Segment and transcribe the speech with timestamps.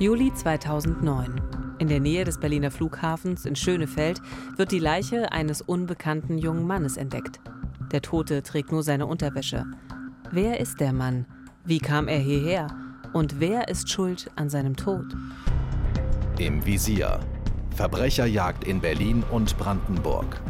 [0.00, 1.76] Juli 2009.
[1.78, 4.22] In der Nähe des Berliner Flughafens in Schönefeld
[4.56, 7.38] wird die Leiche eines unbekannten jungen Mannes entdeckt.
[7.92, 9.66] Der Tote trägt nur seine Unterwäsche.
[10.30, 11.26] Wer ist der Mann?
[11.66, 12.68] Wie kam er hierher?
[13.12, 15.04] Und wer ist schuld an seinem Tod?
[16.38, 17.20] Im Visier.
[17.76, 20.40] Verbrecherjagd in Berlin und Brandenburg.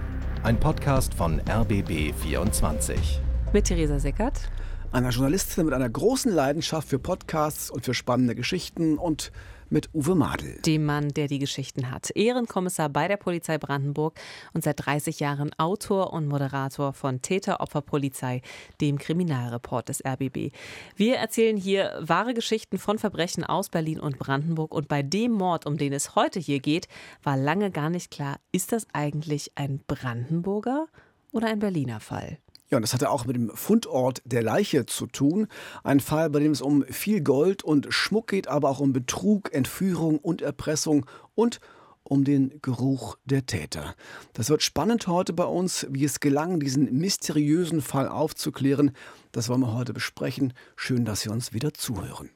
[0.44, 3.20] Ein Podcast von RBB 24.
[3.52, 4.48] Mit Theresa Seckert.
[4.92, 9.30] Einer Journalistin mit einer großen Leidenschaft für Podcasts und für spannende Geschichten und
[9.68, 10.60] mit Uwe Madel.
[10.66, 12.10] Dem Mann, der die Geschichten hat.
[12.16, 14.18] Ehrenkommissar bei der Polizei Brandenburg
[14.52, 18.42] und seit 30 Jahren Autor und Moderator von Täter-Opfer-Polizei,
[18.80, 20.50] dem Kriminalreport des RBB.
[20.96, 24.74] Wir erzählen hier wahre Geschichten von Verbrechen aus Berlin und Brandenburg.
[24.74, 26.88] Und bei dem Mord, um den es heute hier geht,
[27.22, 30.88] war lange gar nicht klar, ist das eigentlich ein Brandenburger
[31.30, 32.38] oder ein Berliner Fall?
[32.70, 35.48] Ja, und das hatte auch mit dem Fundort der Leiche zu tun.
[35.82, 39.52] Ein Fall, bei dem es um viel Gold und Schmuck geht, aber auch um Betrug,
[39.52, 41.60] Entführung und Erpressung und
[42.04, 43.94] um den Geruch der Täter.
[44.34, 48.92] Das wird spannend heute bei uns, wie es gelang, diesen mysteriösen Fall aufzuklären.
[49.32, 50.52] Das wollen wir heute besprechen.
[50.76, 52.30] Schön, dass Sie uns wieder zuhören.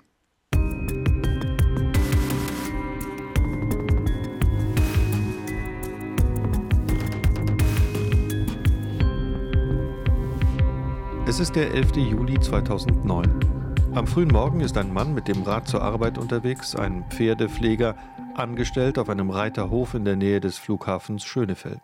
[11.26, 11.96] Es ist der 11.
[11.96, 13.40] Juli 2009.
[13.94, 17.96] Am frühen Morgen ist ein Mann mit dem Rad zur Arbeit unterwegs, ein Pferdepfleger,
[18.34, 21.80] angestellt auf einem Reiterhof in der Nähe des Flughafens Schönefeld.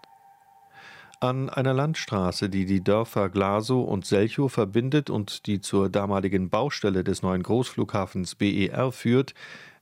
[1.20, 7.02] An einer Landstraße, die die Dörfer Glasow und Selchow verbindet und die zur damaligen Baustelle
[7.02, 9.32] des neuen Großflughafens BER führt,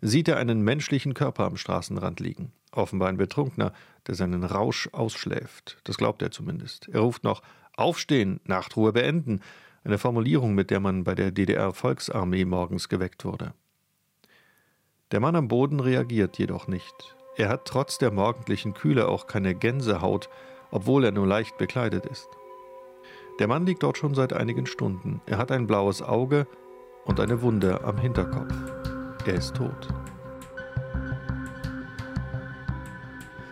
[0.00, 2.53] sieht er einen menschlichen Körper am Straßenrand liegen.
[2.70, 3.72] Offenbar ein Betrunkener,
[4.06, 5.78] der seinen Rausch ausschläft.
[5.83, 6.89] Das glaubt er zumindest.
[6.93, 7.43] Er ruft noch
[7.79, 9.41] Aufstehen, Nachtruhe beenden,
[9.84, 13.55] eine Formulierung, mit der man bei der DDR-Volksarmee morgens geweckt wurde.
[15.12, 17.16] Der Mann am Boden reagiert jedoch nicht.
[17.37, 20.28] Er hat trotz der morgendlichen Kühle auch keine Gänsehaut,
[20.71, 22.28] obwohl er nur leicht bekleidet ist.
[23.39, 25.21] Der Mann liegt dort schon seit einigen Stunden.
[25.27, 26.47] Er hat ein blaues Auge
[27.05, 28.53] und eine Wunde am Hinterkopf.
[29.25, 29.89] Er ist tot.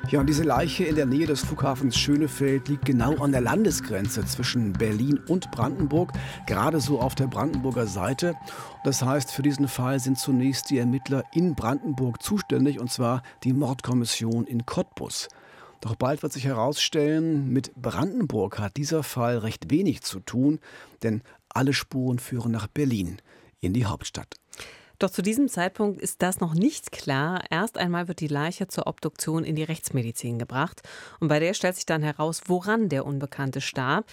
[0.08, 4.24] Ja, und diese Leiche in der Nähe des Flughafens Schönefeld liegt genau an der Landesgrenze
[4.24, 6.12] zwischen Berlin und Brandenburg,
[6.46, 8.36] gerade so auf der Brandenburger Seite.
[8.84, 13.52] Das heißt, für diesen Fall sind zunächst die Ermittler in Brandenburg zuständig, und zwar die
[13.52, 15.28] Mordkommission in Cottbus.
[15.80, 20.60] Doch bald wird sich herausstellen, mit Brandenburg hat dieser Fall recht wenig zu tun,
[21.02, 23.16] denn alle Spuren führen nach Berlin,
[23.58, 24.36] in die Hauptstadt.
[24.98, 27.44] Doch zu diesem Zeitpunkt ist das noch nicht klar.
[27.50, 30.82] Erst einmal wird die Leiche zur Obduktion in die Rechtsmedizin gebracht.
[31.20, 34.06] Und bei der stellt sich dann heraus, woran der Unbekannte starb.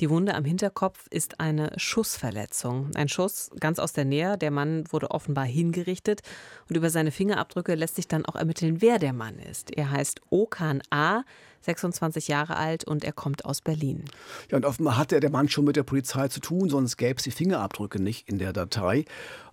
[0.00, 2.90] Die Wunde am Hinterkopf ist eine Schussverletzung.
[2.94, 4.38] Ein Schuss ganz aus der Nähe.
[4.38, 6.22] Der Mann wurde offenbar hingerichtet.
[6.68, 9.76] Und über seine Fingerabdrücke lässt sich dann auch ermitteln, wer der Mann ist.
[9.76, 11.22] Er heißt Okan A.,
[11.62, 14.04] 26 Jahre alt und er kommt aus Berlin.
[14.50, 17.24] Ja, und offenbar hatte der Mann schon mit der Polizei zu tun, sonst gäbe es
[17.24, 19.04] die Fingerabdrücke nicht in der Datei.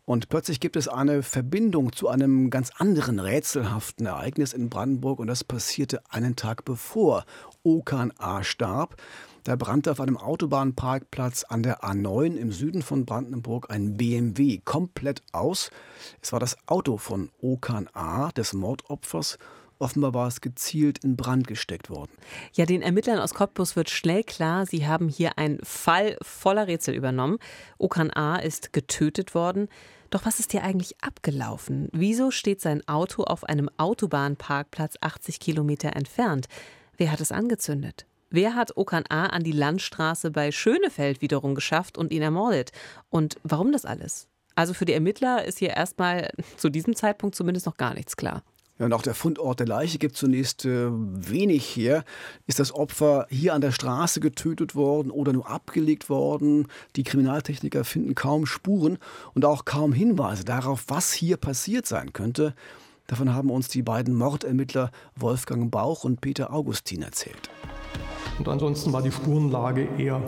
[0.08, 5.28] Und plötzlich gibt es eine Verbindung zu einem ganz anderen rätselhaften Ereignis in Brandenburg und
[5.28, 7.26] das passierte einen Tag bevor
[7.64, 8.42] Okan A.
[8.42, 8.96] starb.
[9.44, 15.24] Da brannte auf einem Autobahnparkplatz an der A9 im Süden von Brandenburg ein BMW komplett
[15.34, 15.72] aus.
[16.22, 19.38] Es war das Auto von Okan A., des Mordopfers,
[19.80, 22.12] Offenbar war es gezielt in Brand gesteckt worden.
[22.54, 26.96] Ja, den Ermittlern aus Cottbus wird schnell klar, sie haben hier einen Fall voller Rätsel
[26.96, 27.38] übernommen.
[27.78, 28.38] Okan A.
[28.38, 29.68] ist getötet worden.
[30.10, 31.90] Doch was ist hier eigentlich abgelaufen?
[31.92, 36.48] Wieso steht sein Auto auf einem Autobahnparkplatz 80 Kilometer entfernt?
[36.96, 38.06] Wer hat es angezündet?
[38.30, 39.28] Wer hat Okan A.
[39.28, 42.72] an die Landstraße bei Schönefeld wiederum geschafft und ihn ermordet?
[43.10, 44.28] Und warum das alles?
[44.56, 48.44] Also für die Ermittler ist hier erstmal zu diesem Zeitpunkt zumindest noch gar nichts klar.
[48.80, 52.04] Ja, und auch der Fundort der Leiche gibt zunächst äh, wenig her.
[52.46, 56.68] Ist das Opfer hier an der Straße getötet worden oder nur abgelegt worden?
[56.96, 59.00] Die Kriminaltechniker finden kaum Spuren
[59.34, 62.54] und auch kaum Hinweise darauf, was hier passiert sein könnte.
[63.08, 67.50] Davon haben uns die beiden Mordermittler Wolfgang Bauch und Peter Augustin erzählt.
[68.38, 70.22] Und ansonsten war die Spurenlage eher,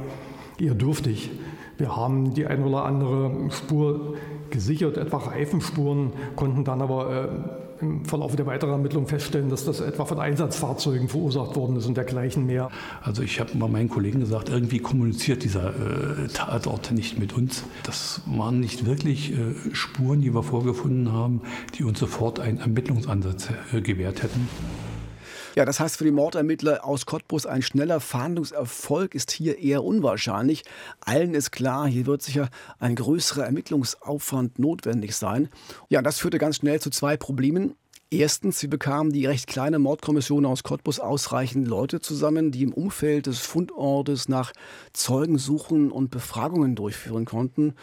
[0.57, 1.29] eher dürftig.
[1.77, 4.15] Wir haben die ein oder andere Spur
[4.49, 9.79] gesichert, etwa Reifenspuren, konnten dann aber äh, im Verlauf der weiteren Ermittlungen feststellen, dass das
[9.79, 12.69] etwa von Einsatzfahrzeugen verursacht worden ist und dergleichen mehr.
[13.01, 17.63] Also ich habe mal meinen Kollegen gesagt, irgendwie kommuniziert dieser äh, Tatort nicht mit uns.
[17.83, 19.35] Das waren nicht wirklich äh,
[19.73, 21.41] Spuren, die wir vorgefunden haben,
[21.77, 24.47] die uns sofort einen Ermittlungsansatz äh, gewährt hätten.
[25.55, 30.63] Ja, das heißt für die Mordermittler aus Cottbus ein schneller Fahndungserfolg ist hier eher unwahrscheinlich.
[31.01, 32.49] Allen ist klar, hier wird sicher
[32.79, 35.49] ein größerer Ermittlungsaufwand notwendig sein.
[35.89, 37.75] Ja, das führte ganz schnell zu zwei Problemen.
[38.11, 43.27] Erstens, sie bekamen die recht kleine Mordkommission aus Cottbus ausreichend Leute zusammen, die im Umfeld
[43.27, 44.51] des Fundortes nach
[44.93, 47.75] Zeugen suchen und Befragungen durchführen konnten.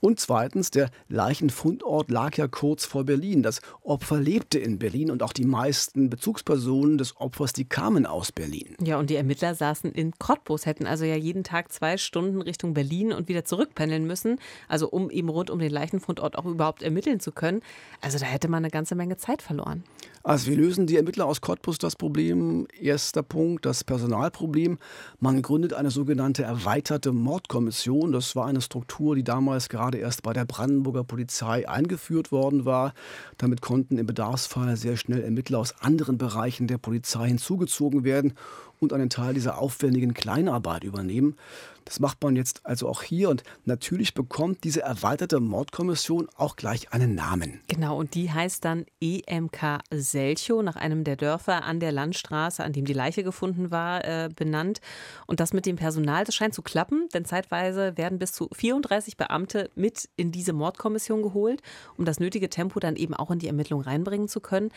[0.00, 3.42] Und zweitens, der Leichenfundort lag ja kurz vor Berlin.
[3.42, 8.32] Das Opfer lebte in Berlin und auch die meisten Bezugspersonen des Opfers, die kamen aus
[8.32, 8.76] Berlin.
[8.82, 12.72] Ja, und die Ermittler saßen in Cottbus, hätten also ja jeden Tag zwei Stunden Richtung
[12.72, 14.38] Berlin und wieder zurückpendeln müssen,
[14.68, 17.60] also um eben rund um den Leichenfundort auch überhaupt ermitteln zu können.
[18.00, 19.84] Also da hätte man eine ganze Menge Zeit verloren.
[20.22, 22.66] Also wie lösen die Ermittler aus Cottbus das Problem?
[22.78, 24.78] Erster Punkt, das Personalproblem.
[25.18, 28.12] Man gründet eine sogenannte erweiterte Mordkommission.
[28.12, 32.94] Das war eine Struktur, die damals gerade erst bei der Brandenburger Polizei eingeführt worden war.
[33.38, 38.34] Damit konnten im Bedarfsfall sehr schnell Ermittler aus anderen Bereichen der Polizei hinzugezogen werden
[38.80, 41.36] und einen Teil dieser aufwendigen Kleinarbeit übernehmen.
[41.84, 46.92] Das macht man jetzt also auch hier und natürlich bekommt diese erweiterte Mordkommission auch gleich
[46.92, 47.60] einen Namen.
[47.68, 52.72] Genau, und die heißt dann EMK Selchow, nach einem der Dörfer an der Landstraße, an
[52.72, 54.80] dem die Leiche gefunden war, äh, benannt.
[55.26, 59.16] Und das mit dem Personal, das scheint zu klappen, denn zeitweise werden bis zu 34
[59.16, 61.60] Beamte mit in diese Mordkommission geholt,
[61.96, 64.70] um das nötige Tempo dann eben auch in die Ermittlung reinbringen zu können.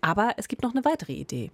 [0.00, 1.50] Aber es gibt noch eine weitere Idee.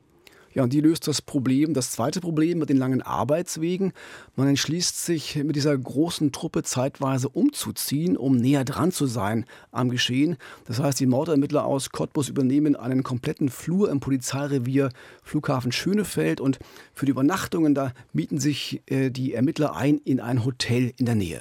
[0.54, 3.92] Ja, und die löst das Problem, das zweite Problem mit den langen Arbeitswegen.
[4.36, 9.90] Man entschließt sich mit dieser großen Truppe zeitweise umzuziehen, um näher dran zu sein am
[9.90, 10.36] Geschehen.
[10.66, 14.90] Das heißt, die Mordermittler aus Cottbus übernehmen einen kompletten Flur im Polizeirevier
[15.22, 16.58] Flughafen Schönefeld und
[16.94, 21.14] für die Übernachtungen da mieten sich äh, die Ermittler ein in ein Hotel in der
[21.14, 21.40] Nähe.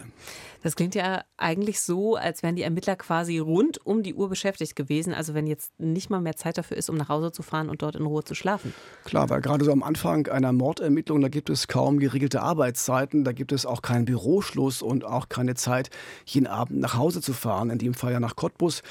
[0.63, 4.75] Das klingt ja eigentlich so, als wären die Ermittler quasi rund um die Uhr beschäftigt
[4.75, 5.13] gewesen.
[5.13, 7.81] Also wenn jetzt nicht mal mehr Zeit dafür ist, um nach Hause zu fahren und
[7.81, 8.73] dort in Ruhe zu schlafen.
[9.03, 13.31] Klar, weil gerade so am Anfang einer Mordermittlung, da gibt es kaum geregelte Arbeitszeiten, da
[13.31, 15.89] gibt es auch keinen Büroschluss und auch keine Zeit,
[16.25, 18.83] jeden Abend nach Hause zu fahren, in dem Fall ja nach Cottbus.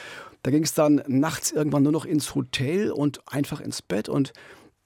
[0.42, 4.32] Da ging es dann nachts irgendwann nur noch ins Hotel und einfach ins Bett und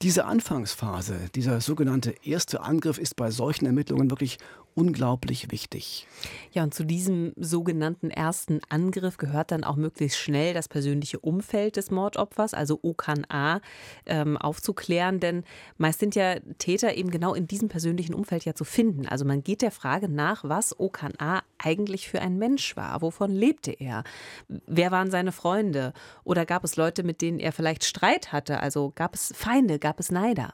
[0.01, 4.37] diese Anfangsphase, dieser sogenannte erste Angriff ist bei solchen Ermittlungen wirklich
[4.75, 6.05] unglaublich wichtig.
[6.51, 11.77] Ja, und zu diesem sogenannten ersten Angriff gehört dann auch möglichst schnell das persönliche Umfeld
[11.77, 13.61] des Mordopfers, also Okan A,
[14.05, 15.21] ähm, aufzuklären.
[15.21, 15.45] Denn
[15.77, 19.07] meist sind ja Täter eben genau in diesem persönlichen Umfeld ja zu finden.
[19.07, 23.01] Also man geht der Frage nach, was Okan A eigentlich für ein Mensch war.
[23.01, 24.03] Wovon lebte er?
[24.47, 25.93] Wer waren seine Freunde?
[26.25, 28.59] Oder gab es Leute, mit denen er vielleicht Streit hatte?
[28.59, 30.53] Also gab es Feinde, gab es Neider?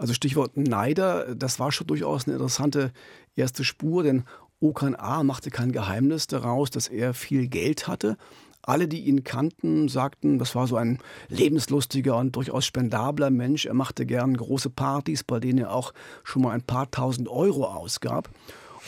[0.00, 2.90] Also Stichwort Neider, das war schon durchaus eine interessante
[3.36, 4.24] erste Spur, denn
[4.58, 5.22] Okan A.
[5.22, 8.16] machte kein Geheimnis daraus, dass er viel Geld hatte.
[8.62, 13.66] Alle, die ihn kannten, sagten, das war so ein lebenslustiger und durchaus spendabler Mensch.
[13.66, 15.92] Er machte gern große Partys, bei denen er auch
[16.24, 18.30] schon mal ein paar tausend Euro ausgab.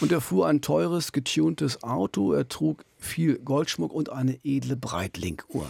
[0.00, 2.32] Und er fuhr ein teures, getuntes Auto.
[2.32, 5.66] Er trug viel Goldschmuck und eine edle Breitling-Uhr.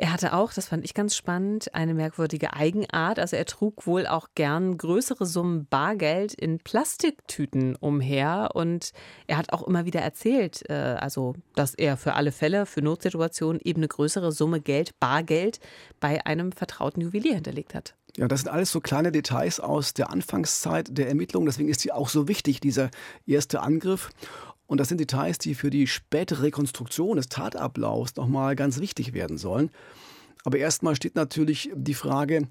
[0.00, 3.18] Er hatte auch, das fand ich ganz spannend, eine merkwürdige Eigenart.
[3.18, 8.92] Also er trug wohl auch gern größere Summen Bargeld in Plastiktüten umher und
[9.26, 13.60] er hat auch immer wieder erzählt, äh, also dass er für alle Fälle, für Notsituationen
[13.64, 15.58] eben eine größere Summe Geld, Bargeld
[15.98, 17.96] bei einem vertrauten Juwelier hinterlegt hat.
[18.16, 21.44] Ja, das sind alles so kleine Details aus der Anfangszeit der Ermittlung.
[21.44, 22.90] Deswegen ist sie auch so wichtig, dieser
[23.26, 24.10] erste Angriff.
[24.68, 29.38] Und das sind Details, die für die spätere Rekonstruktion des Tatablaufs nochmal ganz wichtig werden
[29.38, 29.70] sollen.
[30.44, 32.46] Aber erstmal steht natürlich die Frage,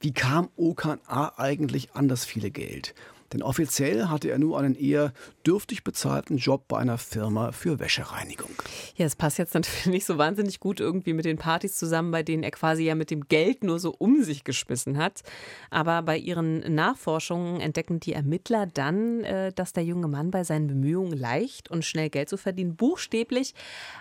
[0.00, 2.94] wie kam Okan A eigentlich an das viele Geld?
[3.32, 5.12] Denn offiziell hatte er nur einen eher
[5.46, 8.50] dürftig bezahlten Job bei einer Firma für Wäschereinigung.
[8.96, 12.22] Ja, es passt jetzt natürlich nicht so wahnsinnig gut irgendwie mit den Partys zusammen, bei
[12.22, 15.22] denen er quasi ja mit dem Geld nur so um sich geschmissen hat.
[15.70, 20.66] Aber bei ihren Nachforschungen entdecken die Ermittler dann, äh, dass der junge Mann bei seinen
[20.66, 23.54] Bemühungen, leicht und schnell Geld zu verdienen, buchstäblich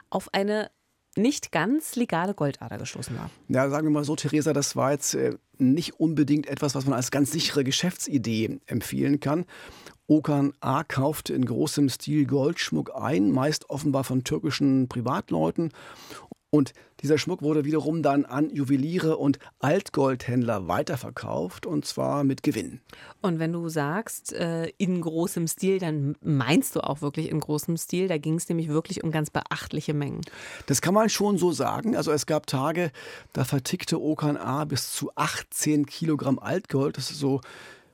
[0.09, 0.69] auf eine
[1.17, 3.29] nicht ganz legale Goldader gestoßen war.
[3.47, 6.93] Ja, sagen wir mal so, Theresa, das war jetzt äh, nicht unbedingt etwas, was man
[6.93, 9.45] als ganz sichere Geschäftsidee empfehlen kann.
[10.07, 10.83] Okan A.
[10.83, 15.71] kaufte in großem Stil Goldschmuck ein, meist offenbar von türkischen Privatleuten.
[16.55, 16.71] Und
[17.01, 22.79] dieser Schmuck wurde wiederum dann an Juweliere und Altgoldhändler weiterverkauft und zwar mit Gewinn.
[23.21, 27.75] Und wenn du sagst, äh, in großem Stil, dann meinst du auch wirklich in großem
[27.75, 28.07] Stil.
[28.07, 30.21] Da ging es nämlich wirklich um ganz beachtliche Mengen.
[30.67, 31.97] Das kann man schon so sagen.
[31.97, 32.91] Also es gab Tage,
[33.33, 36.95] da vertickte Okan A bis zu 18 Kilogramm Altgold.
[36.95, 37.41] Das ist so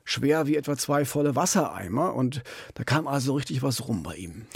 [0.04, 2.14] schwer wie etwa zwei volle Wassereimer.
[2.14, 4.46] Und da kam also richtig was rum bei ihm.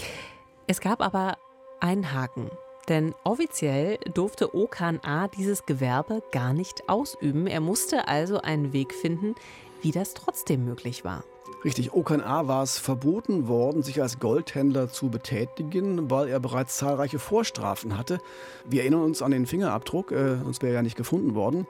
[0.67, 1.35] Es gab aber
[1.81, 2.49] einen Haken.
[2.89, 5.27] Denn offiziell durfte Okan A.
[5.27, 7.47] dieses Gewerbe gar nicht ausüben.
[7.47, 9.35] Er musste also einen Weg finden,
[9.81, 11.23] wie das trotzdem möglich war.
[11.63, 12.47] Richtig, Okan A.
[12.47, 18.19] war es verboten worden, sich als Goldhändler zu betätigen, weil er bereits zahlreiche Vorstrafen hatte.
[18.65, 21.67] Wir erinnern uns an den Fingerabdruck, äh, sonst wäre er ja nicht gefunden worden.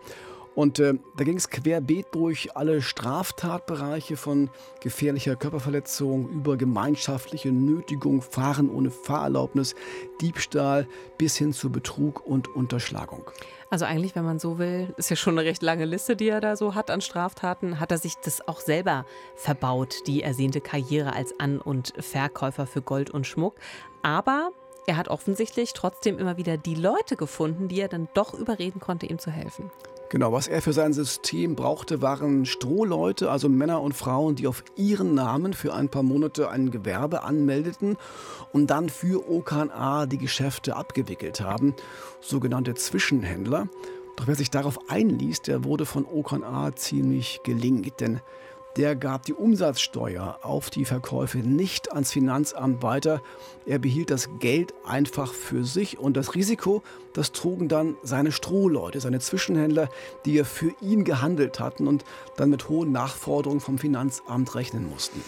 [0.57, 4.49] Und äh, da ging es querbeet durch alle Straftatbereiche von
[4.81, 9.75] gefährlicher Körperverletzung über gemeinschaftliche Nötigung, Fahren ohne Fahrerlaubnis,
[10.19, 10.87] Diebstahl
[11.19, 13.29] bis hin zu Betrug und Unterschlagung.
[13.69, 16.41] Also eigentlich, wenn man so will, ist ja schon eine recht lange Liste, die er
[16.41, 17.79] da so hat an Straftaten.
[17.79, 22.81] Hat er sich das auch selber verbaut, die ersehnte Karriere als An- und Verkäufer für
[22.81, 23.57] Gold und Schmuck.
[24.01, 24.49] Aber
[24.87, 29.05] er hat offensichtlich trotzdem immer wieder die Leute gefunden, die er dann doch überreden konnte,
[29.05, 29.69] ihm zu helfen.
[30.09, 34.63] Genau, was er für sein System brauchte, waren Strohleute, also Männer und Frauen, die auf
[34.77, 37.97] ihren Namen für ein paar Monate ein Gewerbe anmeldeten
[38.53, 41.75] und dann für OKA die Geschäfte abgewickelt haben,
[42.21, 43.67] sogenannte Zwischenhändler.
[44.15, 48.21] Doch wer sich darauf einließ, der wurde von OKA ziemlich gelingt, denn
[48.77, 53.21] der gab die Umsatzsteuer auf die Verkäufe nicht ans Finanzamt weiter.
[53.65, 58.99] Er behielt das Geld einfach für sich und das Risiko, das trugen dann seine Strohleute,
[58.99, 59.89] seine Zwischenhändler,
[60.25, 62.05] die ja für ihn gehandelt hatten und
[62.35, 65.21] dann mit hohen Nachforderungen vom Finanzamt rechnen mussten.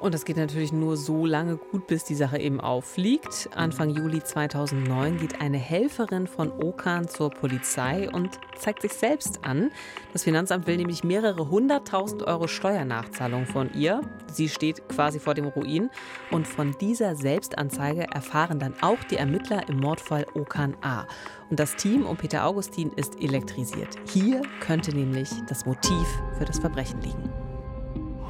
[0.00, 3.50] Und das geht natürlich nur so lange gut, bis die Sache eben auffliegt.
[3.54, 9.70] Anfang Juli 2009 geht eine Helferin von Okan zur Polizei und zeigt sich selbst an.
[10.14, 14.00] Das Finanzamt will nämlich mehrere hunderttausend Euro Steuernachzahlung von ihr.
[14.32, 15.90] Sie steht quasi vor dem Ruin.
[16.30, 21.06] Und von dieser Selbstanzeige erfahren dann auch die Ermittler im Mordfall Okan A.
[21.50, 23.96] Und das Team um Peter Augustin ist elektrisiert.
[24.10, 26.06] Hier könnte nämlich das Motiv
[26.38, 27.49] für das Verbrechen liegen.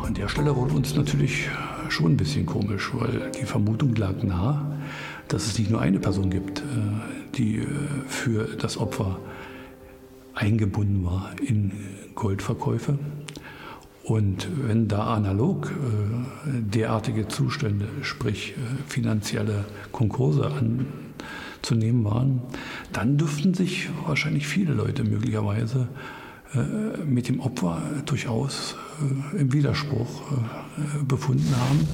[0.02, 1.48] An der Stelle wurde uns natürlich
[1.88, 4.78] schon ein bisschen komisch, weil die Vermutung lag nahe,
[5.28, 6.62] dass es nicht nur eine Person gibt, äh,
[7.36, 7.66] die äh,
[8.06, 9.18] für das Opfer
[10.34, 11.72] eingebunden war in
[12.14, 12.98] Goldverkäufe.
[14.02, 18.54] Und wenn da analog äh, derartige Zustände, sprich
[18.88, 22.42] finanzielle Konkurse anzunehmen waren,
[22.92, 25.88] dann dürften sich wahrscheinlich viele Leute möglicherweise
[27.04, 31.88] mit dem Opfer durchaus äh, im Widerspruch äh, befunden haben.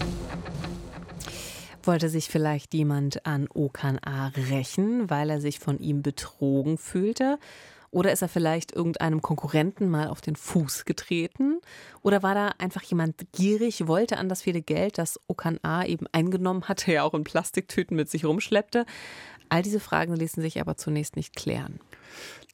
[1.82, 4.28] Wollte sich vielleicht jemand an Okan A.
[4.28, 7.38] rächen, weil er sich von ihm betrogen fühlte?
[7.92, 11.60] Oder ist er vielleicht irgendeinem Konkurrenten mal auf den Fuß getreten?
[12.02, 15.84] Oder war da einfach jemand gierig, wollte an das viele Geld, das Okan A.
[15.84, 18.84] eben eingenommen hatte, ja auch in Plastiktüten mit sich rumschleppte?
[19.48, 21.78] All diese Fragen ließen sich aber zunächst nicht klären.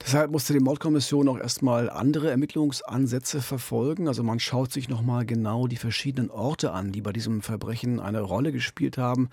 [0.04, 4.08] Deshalb musste die Mordkommission auch erstmal andere Ermittlungsansätze verfolgen.
[4.08, 8.20] Also man schaut sich nochmal genau die verschiedenen Orte an, die bei diesem Verbrechen eine
[8.20, 9.30] Rolle gespielt haben.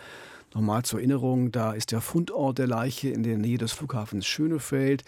[0.54, 5.04] Nochmal zur Erinnerung, da ist der Fundort der Leiche in der Nähe des Flughafens Schönefeld.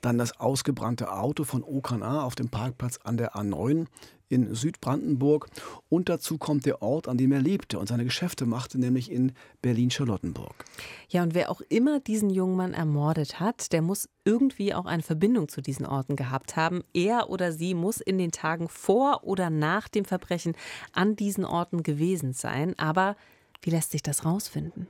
[0.00, 3.86] Dann das ausgebrannte Auto von Okana auf dem Parkplatz an der A9
[4.32, 5.48] in Südbrandenburg.
[5.88, 9.32] Und dazu kommt der Ort, an dem er lebte und seine Geschäfte machte, nämlich in
[9.60, 10.64] Berlin-Charlottenburg.
[11.08, 15.02] Ja, und wer auch immer diesen jungen Mann ermordet hat, der muss irgendwie auch eine
[15.02, 16.82] Verbindung zu diesen Orten gehabt haben.
[16.94, 20.54] Er oder sie muss in den Tagen vor oder nach dem Verbrechen
[20.92, 22.78] an diesen Orten gewesen sein.
[22.78, 23.16] Aber
[23.60, 24.86] wie lässt sich das rausfinden?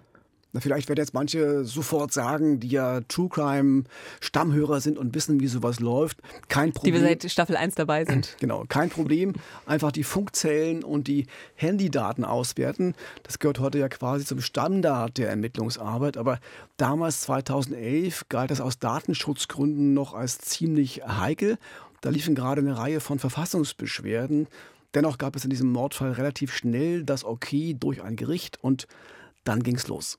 [0.55, 3.85] Na, vielleicht werden jetzt manche sofort sagen, die ja True Crime
[4.21, 6.19] Stammhörer sind und wissen, wie sowas läuft.
[6.49, 6.95] Kein Problem.
[6.95, 8.37] Die wir seit Staffel 1 dabei sind.
[8.43, 9.35] Genau, kein Problem.
[9.67, 12.95] Einfach die Funkzellen und die Handydaten auswerten.
[13.23, 16.17] Das gehört heute ja quasi zum Standard der Ermittlungsarbeit.
[16.17, 16.39] Aber
[16.77, 21.57] damals, 2011, galt das aus Datenschutzgründen noch als ziemlich heikel.
[22.03, 24.49] Da liefen gerade eine Reihe von Verfassungsbeschwerden.
[24.95, 28.87] Dennoch gab es in diesem Mordfall relativ schnell das Okay durch ein Gericht und
[29.45, 30.19] dann ging's los.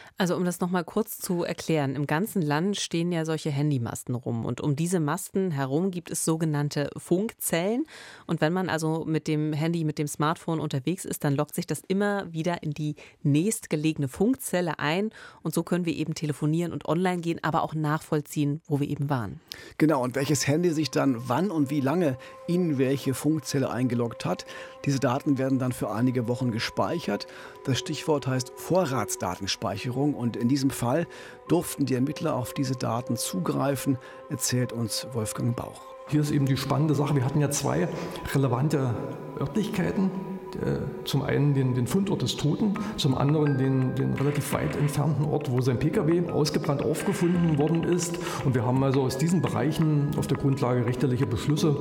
[0.21, 4.45] Also um das nochmal kurz zu erklären, im ganzen Land stehen ja solche Handymasten rum.
[4.45, 7.87] Und um diese Masten herum gibt es sogenannte Funkzellen.
[8.27, 11.65] Und wenn man also mit dem Handy, mit dem Smartphone unterwegs ist, dann lockt sich
[11.65, 15.09] das immer wieder in die nächstgelegene Funkzelle ein.
[15.41, 19.09] Und so können wir eben telefonieren und online gehen, aber auch nachvollziehen, wo wir eben
[19.09, 19.39] waren.
[19.79, 22.15] Genau, und welches Handy sich dann wann und wie lange
[22.47, 24.45] in welche Funkzelle eingeloggt hat,
[24.85, 27.25] diese Daten werden dann für einige Wochen gespeichert.
[27.65, 31.07] Das Stichwort heißt Vorratsdatenspeicherung und in diesem Fall
[31.47, 33.97] durften die Ermittler auf diese Daten zugreifen,
[34.29, 35.90] erzählt uns Wolfgang Bauch.
[36.11, 37.15] Hier ist eben die spannende Sache.
[37.15, 37.87] Wir hatten ja zwei
[38.33, 38.93] relevante
[39.39, 40.11] Örtlichkeiten
[40.55, 45.23] äh, zum einen den, den, Fundort des Toten, zum anderen den, den, relativ weit entfernten
[45.23, 48.19] Ort, wo sein Pkw ausgebrannt aufgefunden worden ist.
[48.43, 51.77] Und wir haben also aus diesen Bereichen auf der Grundlage richterlicher Beschlüsse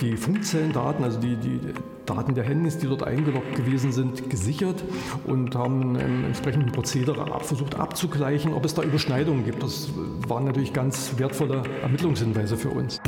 [0.00, 1.58] die Funkzellendaten, also die, die
[2.06, 4.84] Daten der Handys, die dort eingeloggt gewesen sind, gesichert
[5.26, 9.60] und haben einen entsprechenden Prozedere versucht abzugleichen, ob es da Überschneidungen gibt.
[9.60, 9.88] Das
[10.28, 13.00] waren natürlich ganz wertvolle Ermittlungshinweise für uns.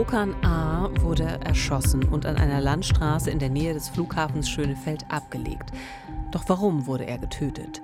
[0.00, 0.88] Okan A.
[1.02, 5.72] wurde erschossen und an einer Landstraße in der Nähe des Flughafens Schönefeld abgelegt.
[6.30, 7.82] Doch warum wurde er getötet?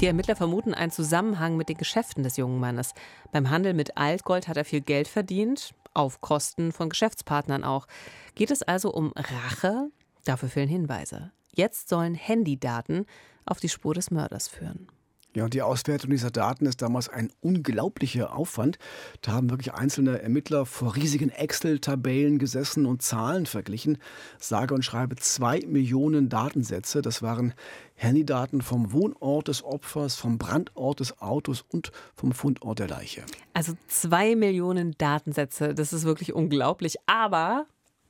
[0.00, 2.94] Die Ermittler vermuten einen Zusammenhang mit den Geschäften des jungen Mannes.
[3.32, 7.86] Beim Handel mit Altgold hat er viel Geld verdient, auf Kosten von Geschäftspartnern auch.
[8.34, 9.90] Geht es also um Rache?
[10.24, 11.32] Dafür fehlen Hinweise.
[11.54, 13.04] Jetzt sollen Handydaten
[13.44, 14.88] auf die Spur des Mörders führen.
[15.36, 18.78] Ja, und die Auswertung dieser Daten ist damals ein unglaublicher Aufwand.
[19.20, 23.98] Da haben wirklich einzelne Ermittler vor riesigen Excel-Tabellen gesessen und Zahlen verglichen.
[24.38, 27.02] Sage und schreibe zwei Millionen Datensätze.
[27.02, 27.52] Das waren
[27.94, 33.22] Handydaten vom Wohnort des Opfers, vom Brandort des Autos und vom Fundort der Leiche.
[33.52, 35.74] Also zwei Millionen Datensätze.
[35.74, 36.96] Das ist wirklich unglaublich.
[37.06, 37.66] Aber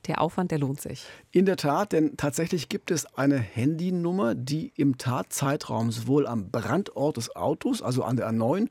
[0.07, 1.05] der Aufwand, der lohnt sich.
[1.31, 7.17] In der Tat, denn tatsächlich gibt es eine Handynummer, die im Tatzeitraum sowohl am Brandort
[7.17, 8.69] des Autos, also an der A9,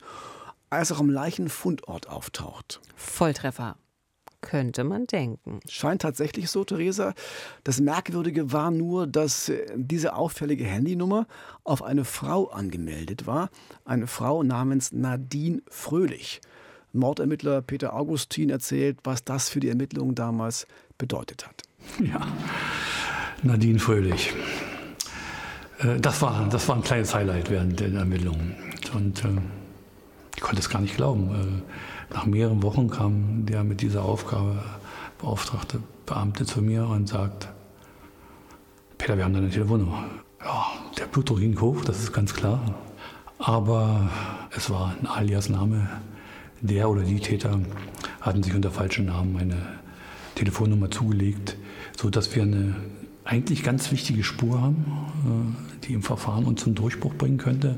[0.69, 2.81] als auch am Leichenfundort auftaucht.
[2.95, 3.75] Volltreffer.
[4.41, 5.59] Könnte man denken.
[5.67, 7.13] Scheint tatsächlich so, Theresa.
[7.65, 11.27] Das Merkwürdige war nur, dass äh, diese auffällige Handynummer
[11.65, 13.49] auf eine Frau angemeldet war.
[13.83, 16.39] Eine Frau namens Nadine Fröhlich.
[16.93, 20.67] Mordermittler Peter Augustin erzählt, was das für die Ermittlungen damals
[20.99, 21.63] bedeutet hat.
[21.99, 22.27] Ja,
[23.41, 24.33] Nadine Fröhlich.
[25.79, 28.55] Äh, das war, das war ein kleines Highlight während der Ermittlungen.
[28.93, 29.29] Und äh,
[30.35, 31.31] ich konnte es gar nicht glauben.
[31.33, 34.63] Äh, nach mehreren Wochen kam der mit dieser Aufgabe
[35.17, 37.49] beauftragte Beamte zu mir und sagt,
[38.97, 40.05] Peter, wir haben deine Telefonnummer.
[40.43, 40.65] Ja,
[40.97, 42.75] der Blutdruck ging hoch, das ist ganz klar.
[43.37, 44.09] Aber
[44.55, 45.89] es war ein Alias-Name.
[46.61, 47.57] Der oder die Täter
[48.19, 49.79] hatten sich unter falschem Namen eine
[50.39, 51.57] Telefonnummer zugelegt,
[51.97, 52.75] sodass wir eine
[53.25, 57.77] eigentlich ganz wichtige Spur haben, äh, die im Verfahren uns zum Durchbruch bringen könnte,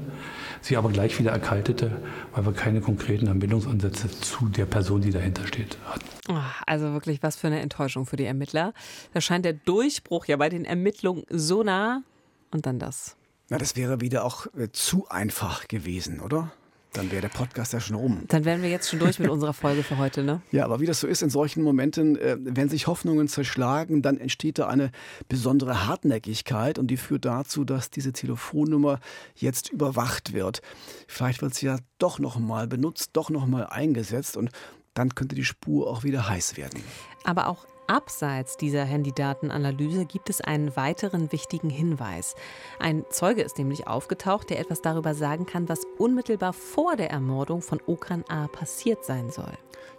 [0.62, 2.00] sie aber gleich wieder erkaltete,
[2.34, 6.40] weil wir keine konkreten Ermittlungsansätze zu der Person, die dahinter steht, hatten.
[6.68, 8.74] Also wirklich was für eine Enttäuschung für die Ermittler.
[9.14, 12.04] Da scheint der Durchbruch ja bei den Ermittlungen so nah
[12.52, 13.18] und dann das.
[13.50, 16.52] Na, das wäre wieder auch äh, zu einfach gewesen, oder?
[16.94, 18.26] Dann wäre der Podcast ja schon um.
[18.28, 20.42] Dann wären wir jetzt schon durch mit unserer Folge für heute, ne?
[20.52, 24.18] Ja, aber wie das so ist in solchen Momenten, äh, wenn sich Hoffnungen zerschlagen, dann
[24.18, 24.92] entsteht da eine
[25.30, 29.00] besondere Hartnäckigkeit und die führt dazu, dass diese Telefonnummer
[29.36, 30.62] jetzt überwacht wird.
[31.08, 34.50] Vielleicht wird sie ja doch noch mal benutzt, doch noch mal eingesetzt und
[34.94, 36.84] dann könnte die Spur auch wieder heiß werden.
[37.24, 42.36] Aber auch Abseits dieser Handydatenanalyse gibt es einen weiteren wichtigen Hinweis.
[42.80, 47.62] Ein Zeuge ist nämlich aufgetaucht, der etwas darüber sagen kann, was unmittelbar vor der Ermordung
[47.62, 48.48] von Okan A.
[48.48, 49.54] passiert sein soll.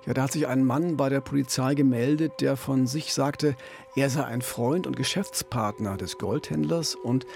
[0.07, 3.57] Ja, da hat sich ein Mann bei der Polizei gemeldet, der von sich sagte,
[3.95, 7.27] er sei ein Freund und Geschäftspartner des Goldhändlers und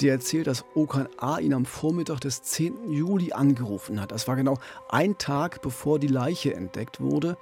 [0.00, 1.38] der erzählt, dass Okan A.
[1.38, 2.90] ihn am Vormittag des 10.
[2.90, 4.12] Juli angerufen hat.
[4.12, 7.36] Das war genau ein Tag, bevor die Leiche entdeckt wurde.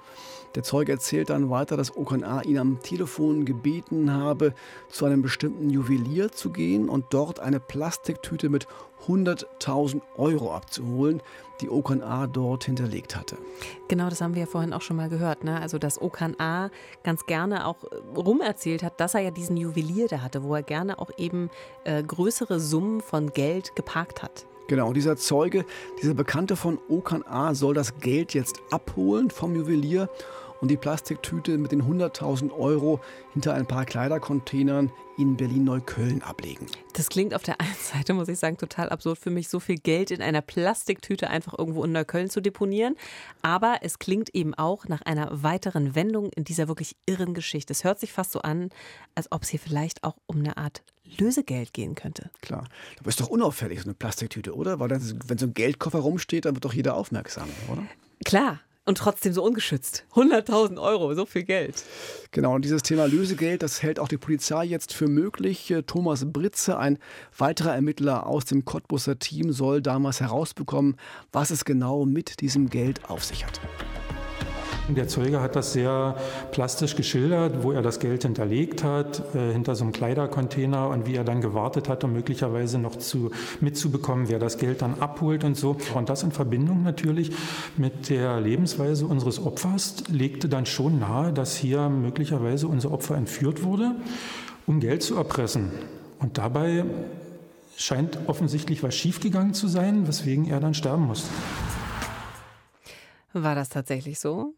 [0.55, 2.41] Der Zeuge erzählt dann weiter, dass Okan A.
[2.41, 4.53] ihn am Telefon gebeten habe,
[4.89, 8.67] zu einem bestimmten Juwelier zu gehen und dort eine Plastiktüte mit
[9.07, 11.21] 100.000 Euro abzuholen,
[11.61, 12.27] die Okan A.
[12.27, 13.37] dort hinterlegt hatte.
[13.87, 15.43] Genau, das haben wir ja vorhin auch schon mal gehört.
[15.43, 15.59] Ne?
[15.59, 16.69] Also, dass Okan A.
[17.03, 20.63] ganz gerne auch äh, rumerzählt hat, dass er ja diesen Juwelier da hatte, wo er
[20.63, 21.49] gerne auch eben
[21.83, 24.45] äh, größere Summen von Geld geparkt hat.
[24.67, 25.63] Genau, dieser Zeuge,
[26.01, 27.53] dieser Bekannte von Okan A.
[27.53, 30.09] soll das Geld jetzt abholen vom Juwelier
[30.61, 32.99] und die Plastiktüte mit den 100.000 Euro
[33.33, 36.67] hinter ein paar Kleidercontainern in Berlin-Neukölln ablegen.
[36.93, 39.77] Das klingt auf der einen Seite, muss ich sagen, total absurd für mich, so viel
[39.77, 42.95] Geld in einer Plastiktüte einfach irgendwo in Neukölln zu deponieren.
[43.41, 47.71] Aber es klingt eben auch nach einer weiteren Wendung in dieser wirklich irren Geschichte.
[47.71, 48.69] Es hört sich fast so an,
[49.13, 50.83] als ob es hier vielleicht auch um eine Art
[51.17, 52.29] Lösegeld gehen könnte.
[52.41, 52.67] Klar.
[52.99, 54.79] Aber ist doch unauffällig, so eine Plastiktüte, oder?
[54.79, 57.83] Weil das, wenn so ein Geldkoffer rumsteht, dann wird doch jeder aufmerksam, oder?
[58.23, 60.05] Klar, und trotzdem so ungeschützt.
[60.13, 61.83] 100.000 Euro, so viel Geld.
[62.31, 65.73] Genau, und dieses Thema Lösegeld, das hält auch die Polizei jetzt für möglich.
[65.87, 66.99] Thomas Britze, ein
[67.37, 70.97] weiterer Ermittler aus dem Cottbusser Team, soll damals herausbekommen,
[71.31, 73.59] was es genau mit diesem Geld auf sich hat.
[74.87, 76.15] Der Zeuge hat das sehr
[76.51, 81.15] plastisch geschildert, wo er das Geld hinterlegt hat, äh, hinter so einem Kleidercontainer und wie
[81.15, 85.57] er dann gewartet hat, um möglicherweise noch zu, mitzubekommen, wer das Geld dann abholt und
[85.57, 85.75] so.
[85.95, 87.31] Und das in Verbindung natürlich
[87.77, 93.63] mit der Lebensweise unseres Opfers legte dann schon nahe, dass hier möglicherweise unser Opfer entführt
[93.63, 93.95] wurde,
[94.67, 95.71] um Geld zu erpressen.
[96.19, 96.85] Und dabei
[97.75, 101.29] scheint offensichtlich was schiefgegangen zu sein, weswegen er dann sterben musste.
[103.33, 104.53] War das tatsächlich so?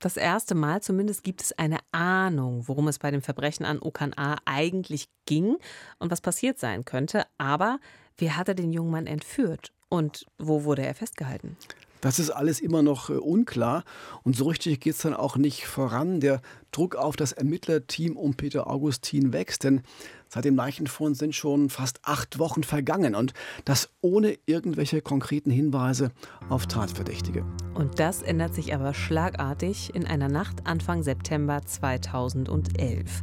[0.00, 4.14] Das erste Mal zumindest gibt es eine Ahnung, worum es bei dem Verbrechen an Okan
[4.16, 5.56] A eigentlich ging
[5.98, 7.24] und was passiert sein könnte.
[7.36, 7.78] Aber
[8.16, 11.58] wer hatte den jungen Mann entführt und wo wurde er festgehalten?
[12.00, 13.84] Das ist alles immer noch äh, unklar
[14.22, 16.20] und so richtig geht es dann auch nicht voran.
[16.20, 16.40] Der
[16.72, 19.82] Druck auf das Ermittlerteam um Peter Augustin wächst, denn
[20.28, 26.12] seit dem Leichenfund sind schon fast acht Wochen vergangen und das ohne irgendwelche konkreten Hinweise
[26.48, 27.44] auf Tatverdächtige.
[27.74, 33.22] Und das ändert sich aber schlagartig in einer Nacht Anfang September 2011.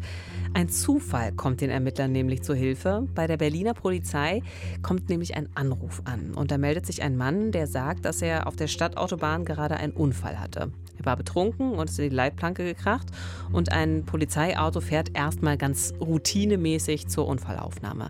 [0.54, 3.08] Ein Zufall kommt den Ermittlern nämlich zur Hilfe.
[3.14, 4.42] Bei der Berliner Polizei
[4.82, 6.34] kommt nämlich ein Anruf an.
[6.34, 9.94] Und da meldet sich ein Mann, der sagt, dass er auf der Stadtautobahn gerade einen
[9.94, 10.72] Unfall hatte.
[11.00, 13.08] Er war betrunken und ist in die Leitplanke gekracht
[13.52, 18.10] und ein Polizeiauto fährt erstmal ganz routinemäßig zur Unfallaufnahme.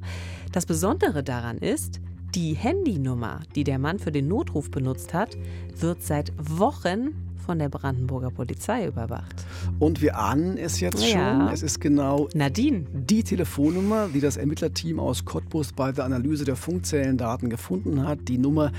[0.51, 1.99] Das Besondere daran ist,
[2.35, 5.37] die Handynummer, die der Mann für den Notruf benutzt hat,
[5.75, 7.15] wird seit Wochen
[7.47, 9.45] von der Brandenburger Polizei überwacht.
[9.79, 11.39] Und wir ahnen es jetzt ja.
[11.39, 11.53] schon.
[11.53, 12.83] Es ist genau Nadine.
[12.93, 18.19] die Telefonnummer, die das Ermittlerteam aus Cottbus bei der Analyse der Funkzellendaten gefunden hat.
[18.27, 18.73] Die Nummer,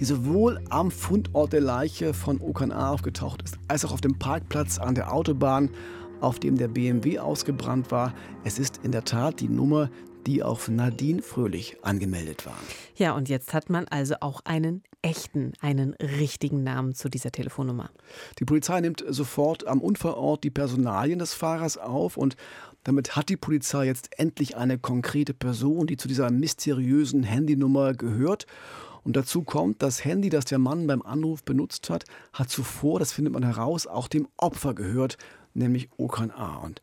[0.00, 4.18] die sowohl am Fundort der Leiche von Okan A aufgetaucht ist, als auch auf dem
[4.18, 5.68] Parkplatz an der Autobahn,
[6.22, 8.14] auf dem der BMW ausgebrannt war.
[8.42, 9.90] Es ist in der Tat die Nummer,
[10.26, 12.64] die auf Nadine Fröhlich angemeldet waren.
[12.96, 17.90] Ja, und jetzt hat man also auch einen echten, einen richtigen Namen zu dieser Telefonnummer.
[18.38, 22.36] Die Polizei nimmt sofort am Unfallort die Personalien des Fahrers auf und
[22.84, 28.46] damit hat die Polizei jetzt endlich eine konkrete Person, die zu dieser mysteriösen Handynummer gehört.
[29.02, 33.12] Und dazu kommt, das Handy, das der Mann beim Anruf benutzt hat, hat zuvor, das
[33.12, 35.16] findet man heraus, auch dem Opfer gehört,
[35.54, 36.56] nämlich Okan A.
[36.56, 36.80] Und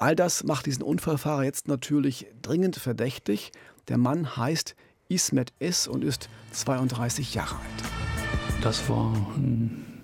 [0.00, 3.52] All das macht diesen Unfallfahrer jetzt natürlich dringend verdächtig.
[3.88, 4.74] Der Mann heißt
[5.10, 5.86] Ismet S.
[5.86, 8.62] und ist 32 Jahre alt.
[8.62, 10.02] Das war ein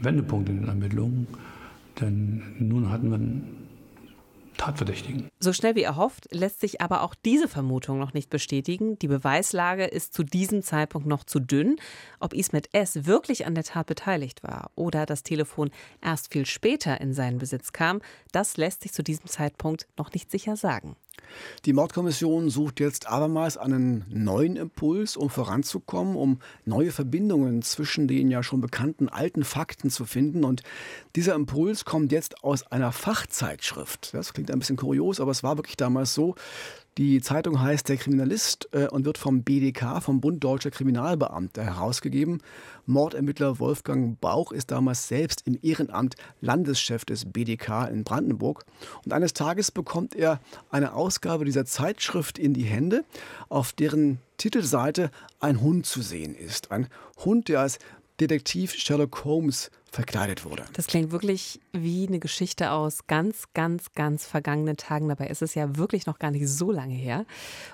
[0.00, 1.28] Wendepunkt in den Ermittlungen,
[2.00, 3.20] denn nun hatten wir
[4.56, 5.28] Tatverdächtigen.
[5.40, 8.98] So schnell wie erhofft, lässt sich aber auch diese Vermutung noch nicht bestätigen.
[8.98, 11.76] Die Beweislage ist zu diesem Zeitpunkt noch zu dünn.
[12.20, 13.06] Ob Ismet S.
[13.06, 17.72] wirklich an der Tat beteiligt war oder das Telefon erst viel später in seinen Besitz
[17.72, 18.00] kam,
[18.32, 20.96] das lässt sich zu diesem Zeitpunkt noch nicht sicher sagen.
[21.64, 28.30] Die Mordkommission sucht jetzt abermals einen neuen Impuls, um voranzukommen, um neue Verbindungen zwischen den
[28.30, 30.44] ja schon bekannten alten Fakten zu finden.
[30.44, 30.62] Und
[31.14, 34.14] dieser Impuls kommt jetzt aus einer Fachzeitschrift.
[34.14, 36.34] Das klingt ein bisschen kurios, aber es war wirklich damals so.
[36.98, 42.40] Die Zeitung heißt Der Kriminalist äh, und wird vom BDK, vom Bund Deutscher Kriminalbeamter, herausgegeben.
[42.86, 48.64] Mordermittler Wolfgang Bauch ist damals selbst im Ehrenamt Landeschef des BDK in Brandenburg.
[49.04, 53.04] Und eines Tages bekommt er eine Ausgabe dieser Zeitschrift in die Hände,
[53.50, 56.70] auf deren Titelseite ein Hund zu sehen ist.
[56.70, 56.88] Ein
[57.22, 57.78] Hund, der als
[58.20, 60.64] Detektiv Sherlock Holmes verkleidet wurde.
[60.74, 65.08] Das klingt wirklich wie eine Geschichte aus ganz, ganz, ganz vergangenen Tagen.
[65.08, 67.24] Dabei ist es ja wirklich noch gar nicht so lange her.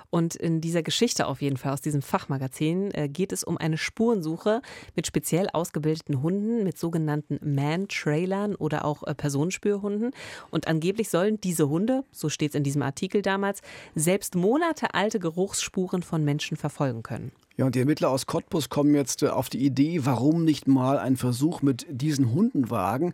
[0.09, 3.77] Und in dieser Geschichte auf jeden Fall aus diesem Fachmagazin äh, geht es um eine
[3.77, 4.61] Spurensuche
[4.95, 10.11] mit speziell ausgebildeten Hunden, mit sogenannten Man-Trailern oder auch äh, Personenspürhunden.
[10.51, 13.61] Und angeblich sollen diese Hunde, so steht es in diesem Artikel damals,
[13.95, 17.31] selbst monatealte Geruchsspuren von Menschen verfolgen können.
[17.55, 20.97] Ja, und die Ermittler aus Cottbus kommen jetzt äh, auf die Idee, warum nicht mal
[20.97, 23.13] einen Versuch mit diesen Hunden wagen.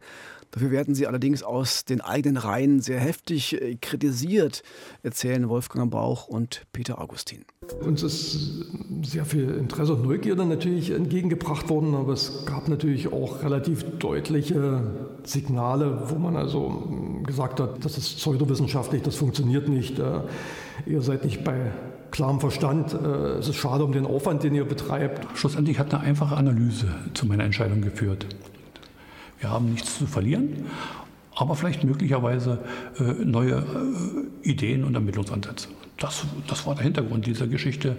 [0.52, 4.64] Dafür werden sie allerdings aus den eigenen Reihen sehr heftig äh, kritisiert,
[5.04, 7.46] erzählen Wolfgang Bauch und Peter Augustin.
[7.82, 8.66] Uns ist
[9.04, 14.82] sehr viel Interesse und Neugierde natürlich entgegengebracht worden, aber es gab natürlich auch relativ deutliche
[15.24, 20.22] Signale, wo man also hm, gesagt hat, das ist pseudowissenschaftlich, das funktioniert nicht, äh,
[20.88, 21.72] ihr seid nicht bei
[22.10, 22.94] klarem Verstand.
[22.94, 25.38] Äh, es ist schade um den Aufwand, den ihr betreibt.
[25.38, 28.26] Schlussendlich hat eine einfache Analyse zu meiner Entscheidung geführt.
[29.40, 30.66] Wir haben nichts zu verlieren,
[31.36, 32.60] aber vielleicht möglicherweise
[33.00, 33.56] äh, neue
[34.44, 35.70] äh, Ideen und Ermittlungsansätze.
[35.98, 37.96] Das, das war der Hintergrund dieser Geschichte,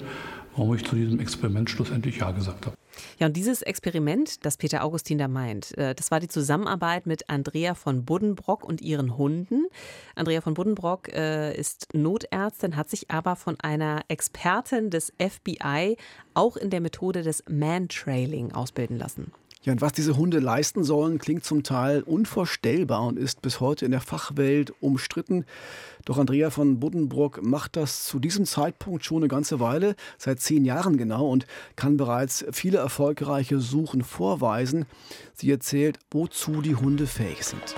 [0.55, 2.77] warum ich zu diesem Experiment schlussendlich Ja gesagt habe.
[3.19, 7.31] Ja, und dieses Experiment, das Peter Augustin da meint, äh, das war die Zusammenarbeit mit
[7.31, 9.67] Andrea von Buddenbrock und ihren Hunden.
[10.17, 15.97] Andrea von Buddenbrock ist Notärztin, hat sich aber von einer Expertin des FBI
[16.35, 19.33] auch in der Methode des Man-Trailing ausbilden lassen.
[19.63, 23.85] Ja, und was diese Hunde leisten sollen, klingt zum Teil unvorstellbar und ist bis heute
[23.85, 25.45] in der Fachwelt umstritten.
[26.07, 30.65] Doch Andrea von Buddenbrock macht das zu diesem Zeitpunkt schon eine ganze Weile, seit zehn
[30.65, 31.47] Jahren genau, und
[31.77, 34.87] kann bereits viele erfolgreiche Suchen vorweisen.
[35.35, 37.75] Sie erzählt, wozu die Hunde fähig sind.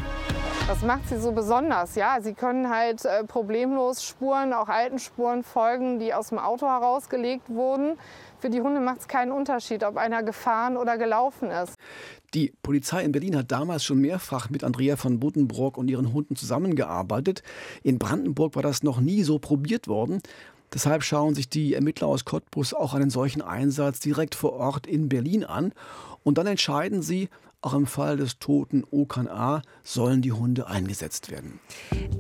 [0.69, 1.97] Das macht sie so besonders.
[1.97, 6.67] Ja, sie können halt äh, problemlos Spuren, auch alten Spuren folgen, die aus dem Auto
[6.67, 7.99] herausgelegt wurden.
[8.43, 11.77] Für die Hunde macht es keinen Unterschied, ob einer gefahren oder gelaufen ist.
[12.35, 16.35] Die Polizei in Berlin hat damals schon mehrfach mit Andrea von Buddenbrock und ihren Hunden
[16.35, 17.45] zusammengearbeitet.
[17.85, 20.23] In Brandenburg war das noch nie so probiert worden.
[20.75, 25.09] Deshalb schauen sich die Ermittler aus Cottbus auch einen solchen Einsatz direkt vor Ort in
[25.09, 25.73] Berlin an.
[26.25, 27.29] Und dann entscheiden sie,
[27.63, 31.61] auch im Fall des toten Okan A sollen die Hunde eingesetzt werden.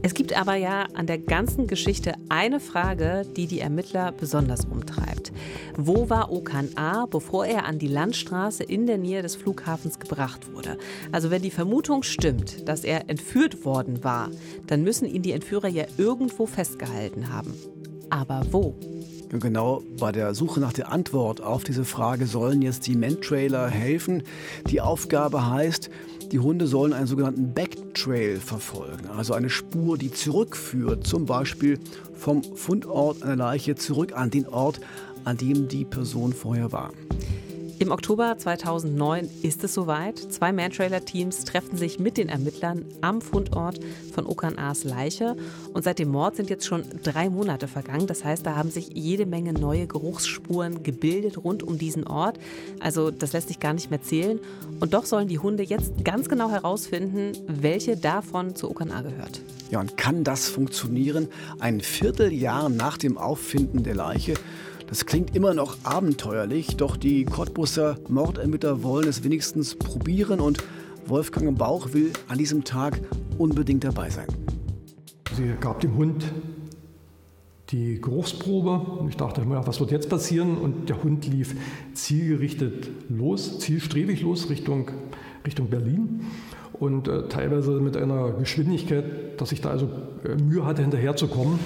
[0.02, 5.32] Es gibt aber ja an der ganzen Geschichte eine Frage, die die Ermittler besonders umtreibt.
[5.76, 10.52] Wo war Okan A, bevor er an die Landstraße in der Nähe des Flughafens gebracht
[10.52, 10.78] wurde?
[11.10, 14.30] Also wenn die Vermutung stimmt, dass er entführt worden war,
[14.66, 17.54] dann müssen ihn die Entführer ja irgendwo festgehalten haben.
[18.10, 18.74] Aber wo?
[19.40, 24.24] Genau bei der Suche nach der Antwort auf diese Frage sollen jetzt die Mentrailer helfen.
[24.68, 25.88] Die Aufgabe heißt,
[26.32, 31.78] die Hunde sollen einen sogenannten Backtrail verfolgen, also eine Spur, die zurückführt, zum Beispiel
[32.14, 34.80] vom Fundort einer Leiche zurück an den Ort,
[35.24, 36.90] an dem die Person vorher war.
[37.78, 40.18] Im Oktober 2009 ist es soweit.
[40.18, 43.80] Zwei Mantrailer-Teams treffen sich mit den Ermittlern am Fundort
[44.14, 45.36] von Okan A's Leiche.
[45.72, 48.06] Und seit dem Mord sind jetzt schon drei Monate vergangen.
[48.06, 52.38] Das heißt, da haben sich jede Menge neue Geruchsspuren gebildet rund um diesen Ort.
[52.80, 54.38] Also das lässt sich gar nicht mehr zählen.
[54.80, 59.40] Und doch sollen die Hunde jetzt ganz genau herausfinden, welche davon zu Okan A gehört.
[59.70, 61.28] Ja, und kann das funktionieren?
[61.58, 64.34] Ein Vierteljahr nach dem Auffinden der Leiche
[64.86, 70.62] das klingt immer noch abenteuerlich, doch die Cottbusser Mordermittler wollen es wenigstens probieren und
[71.06, 73.00] Wolfgang Bauch will an diesem Tag
[73.38, 74.26] unbedingt dabei sein.
[75.36, 76.24] Sie gab dem Hund
[77.70, 79.06] die Geruchsprobe.
[79.08, 80.58] Ich dachte, was wird jetzt passieren?
[80.58, 81.56] Und der Hund lief
[81.94, 84.90] zielgerichtet los, zielstrebig los Richtung,
[85.46, 86.26] Richtung Berlin.
[86.72, 89.88] Und äh, teilweise mit einer Geschwindigkeit, dass ich da also
[90.24, 91.58] äh, Mühe hatte, hinterherzukommen.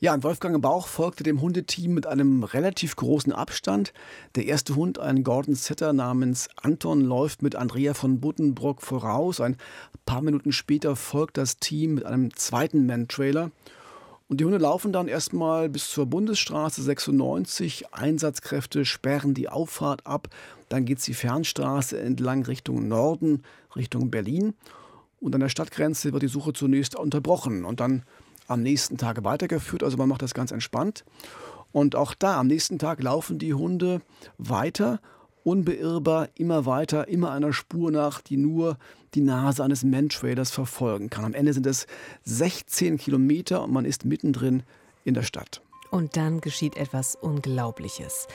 [0.00, 3.92] Ja, und Wolfgang Bauch folgte dem Hundeteam mit einem relativ großen Abstand.
[4.36, 9.40] Der erste Hund, ein Gordon Setter namens Anton, läuft mit Andrea von Buddenbrock voraus.
[9.40, 9.56] Ein
[10.06, 13.50] paar Minuten später folgt das Team mit einem zweiten Man-Trailer.
[14.28, 17.92] Und die Hunde laufen dann erstmal bis zur Bundesstraße 96.
[17.92, 20.28] Einsatzkräfte sperren die Auffahrt ab.
[20.68, 23.42] Dann geht es die Fernstraße entlang Richtung Norden,
[23.74, 24.54] Richtung Berlin.
[25.18, 27.64] Und an der Stadtgrenze wird die Suche zunächst unterbrochen.
[27.64, 28.04] Und dann
[28.48, 29.84] am nächsten Tag weitergeführt.
[29.84, 31.04] Also man macht das ganz entspannt.
[31.70, 34.00] Und auch da, am nächsten Tag laufen die Hunde
[34.38, 35.00] weiter,
[35.44, 38.78] unbeirrbar, immer weiter, immer einer Spur nach, die nur
[39.14, 41.24] die Nase eines Mantrailers verfolgen kann.
[41.24, 41.86] Am Ende sind es
[42.24, 44.62] 16 Kilometer und man ist mittendrin
[45.04, 45.62] in der Stadt.
[45.90, 48.26] Und dann geschieht etwas Unglaubliches.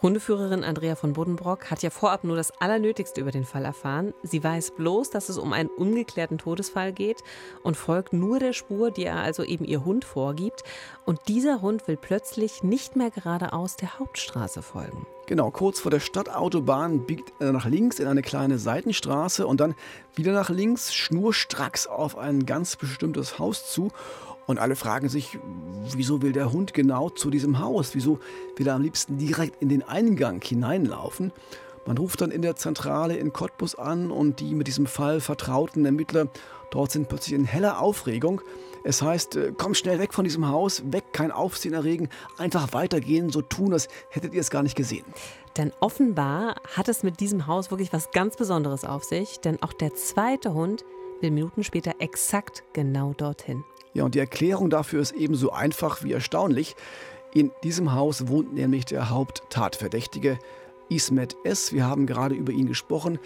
[0.00, 4.14] Hundeführerin Andrea von Buddenbrock hat ja vorab nur das Allernötigste über den Fall erfahren.
[4.22, 7.24] Sie weiß bloß, dass es um einen ungeklärten Todesfall geht
[7.64, 10.62] und folgt nur der Spur, die er also eben ihr Hund vorgibt.
[11.04, 15.04] Und dieser Hund will plötzlich nicht mehr geradeaus der Hauptstraße folgen.
[15.26, 19.74] Genau, kurz vor der Stadtautobahn biegt er nach links in eine kleine Seitenstraße und dann
[20.14, 23.90] wieder nach links, schnurstracks auf ein ganz bestimmtes Haus zu.
[24.48, 25.38] Und alle fragen sich,
[25.94, 27.94] wieso will der Hund genau zu diesem Haus?
[27.94, 28.18] Wieso
[28.56, 31.32] will er am liebsten direkt in den Eingang hineinlaufen?
[31.84, 35.84] Man ruft dann in der Zentrale in Cottbus an und die mit diesem Fall vertrauten
[35.84, 36.28] Ermittler
[36.70, 38.40] dort sind plötzlich in heller Aufregung.
[38.84, 42.08] Es heißt, äh, komm schnell weg von diesem Haus, weg, kein Aufsehen erregen,
[42.38, 45.04] einfach weitergehen, so tun, als hättet ihr es gar nicht gesehen.
[45.58, 49.74] Denn offenbar hat es mit diesem Haus wirklich was ganz Besonderes auf sich, denn auch
[49.74, 50.86] der zweite Hund
[51.20, 53.62] will Minuten später exakt genau dorthin.
[53.98, 56.76] Ja, und die Erklärung dafür ist ebenso einfach wie erstaunlich.
[57.34, 60.38] In diesem Haus wohnt nämlich der Haupttatverdächtige
[60.88, 61.72] Ismet S.
[61.72, 63.18] Wir haben gerade über ihn gesprochen.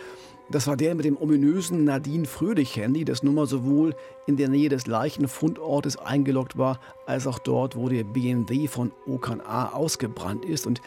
[0.51, 3.95] Das war der mit dem ominösen Nadine Fröhlich-Handy, das nun mal sowohl
[4.27, 9.43] in der Nähe des Leichenfundortes eingeloggt war, als auch dort, wo der BMW von Okan
[9.43, 10.67] A ausgebrannt ist.
[10.67, 10.81] Und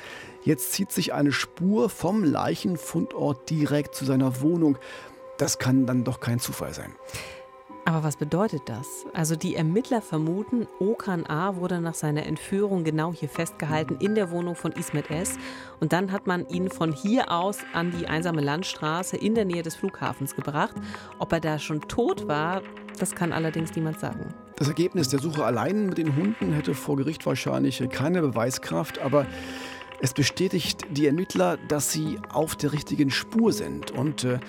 [0.44, 4.80] jetzt zieht sich eine Spur vom Leichenfundort direkt zu seiner Wohnung.
[5.38, 6.92] Das kann dann doch kein Zufall sein.
[7.88, 9.06] Aber was bedeutet das?
[9.14, 11.56] Also die Ermittler vermuten, Okan A.
[11.58, 15.38] wurde nach seiner Entführung genau hier festgehalten in der Wohnung von Ismet S.
[15.80, 19.62] Und dann hat man ihn von hier aus an die einsame Landstraße in der Nähe
[19.62, 20.74] des Flughafens gebracht.
[21.20, 22.64] Ob er da schon tot war,
[22.98, 24.34] das kann allerdings niemand sagen.
[24.56, 29.28] Das Ergebnis der Suche allein mit den Hunden hätte vor Gericht wahrscheinlich keine Beweiskraft, aber
[30.02, 33.92] Es bestätigt die Ermittler, dass sie auf der richtigen Spur sind.
[33.92, 34.40] Und äh,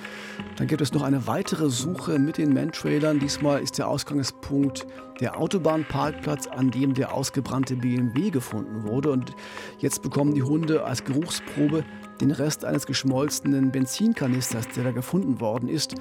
[0.57, 3.19] dann gibt es noch eine weitere Suche mit den Mantrailern.
[3.19, 4.87] Diesmal ist der Ausgangspunkt
[5.21, 9.11] der Autobahnparkplatz, an dem der ausgebrannte BMW gefunden wurde.
[9.11, 9.35] Und
[9.79, 11.85] jetzt bekommen die Hunde als Geruchsprobe
[12.21, 15.95] den Rest eines geschmolzenen Benzinkanisters, der da gefunden worden ist.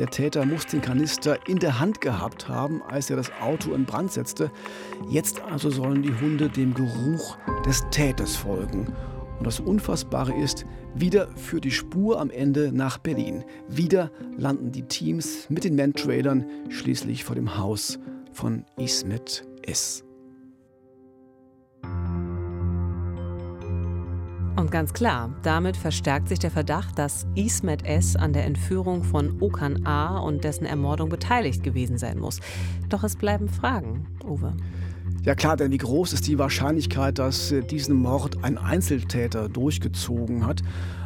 [0.00, 3.84] Der Täter muss den Kanister in der Hand gehabt haben, als er das Auto in
[3.84, 4.50] Brand setzte.
[5.10, 7.36] Jetzt also sollen die Hunde dem Geruch
[7.66, 8.94] des Täters folgen.
[9.36, 13.44] Und das Unfassbare ist, wieder führt die Spur am Ende nach Berlin.
[13.68, 17.98] Wieder landen die Teams mit den Mantrailern schließlich vor dem Haus
[18.32, 20.02] von Ismet S.
[24.60, 28.14] Und ganz klar, damit verstärkt sich der Verdacht, dass Ismet S.
[28.14, 30.18] an der Entführung von Okan A.
[30.18, 32.40] und dessen Ermordung beteiligt gewesen sein muss.
[32.90, 34.52] Doch es bleiben Fragen, Uwe.
[35.22, 40.46] Ja klar, denn wie groß ist die Wahrscheinlichkeit, dass äh, diesen Mord ein Einzeltäter durchgezogen
[40.46, 40.60] hat?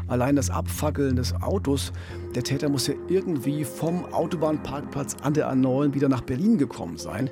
[0.09, 1.93] Allein das Abfackeln des Autos,
[2.35, 7.31] der Täter muss ja irgendwie vom Autobahnparkplatz an der A9 wieder nach Berlin gekommen sein.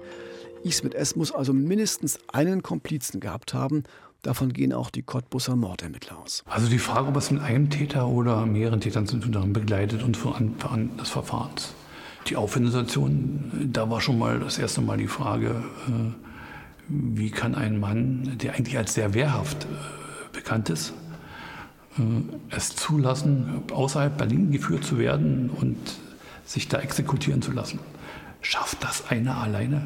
[0.63, 1.17] Ismet S.
[1.17, 3.83] muss also mindestens einen Komplizen gehabt haben
[4.23, 6.45] Davon gehen auch die Cottbusser Mordermittler aus.
[6.47, 10.05] Also die Frage, ob es mit einem Täter oder mehreren Tätern zu tun hat, begleitet
[10.05, 11.75] uns vor Anfang des Verfahrens.
[12.29, 16.13] Die Auffindestation, da war schon mal das erste Mal die Frage, äh,
[16.89, 19.67] wie kann ein Mann, der eigentlich als sehr wehrhaft äh,
[20.33, 20.93] bekannt ist,
[21.99, 22.03] äh,
[22.51, 25.77] es zulassen, außerhalb Berlin geführt zu werden und
[26.45, 27.81] sich da exekutieren zu lassen.
[28.41, 29.83] Schafft das einer alleine?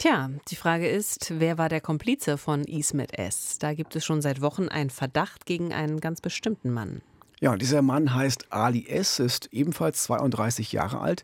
[0.00, 3.58] Tja, die Frage ist, wer war der Komplize von Ismet S?
[3.58, 7.02] Da gibt es schon seit Wochen einen Verdacht gegen einen ganz bestimmten Mann.
[7.38, 11.22] Ja, dieser Mann heißt Ali S., ist ebenfalls 32 Jahre alt.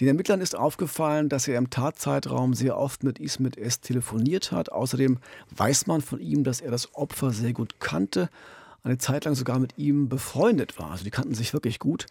[0.00, 3.82] Den Ermittlern ist aufgefallen, dass er im Tatzeitraum sehr oft mit Ismet S.
[3.82, 4.72] telefoniert hat.
[4.72, 5.18] Außerdem
[5.56, 8.30] weiß man von ihm, dass er das Opfer sehr gut kannte,
[8.82, 10.90] eine Zeit lang sogar mit ihm befreundet war.
[10.90, 12.06] Also die kannten sich wirklich gut.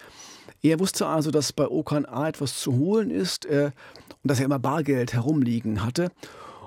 [0.62, 3.46] Er wusste also, dass bei Okan A etwas zu holen ist.
[3.46, 3.74] Er
[4.28, 6.12] dass er immer Bargeld herumliegen hatte.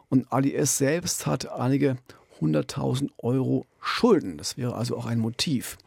[0.09, 0.79] Und Ali S.
[0.79, 1.97] selbst hat einige
[2.41, 4.39] hunderttausend Euro Schulden.
[4.39, 5.79] Das wäre also auch ein Motiv.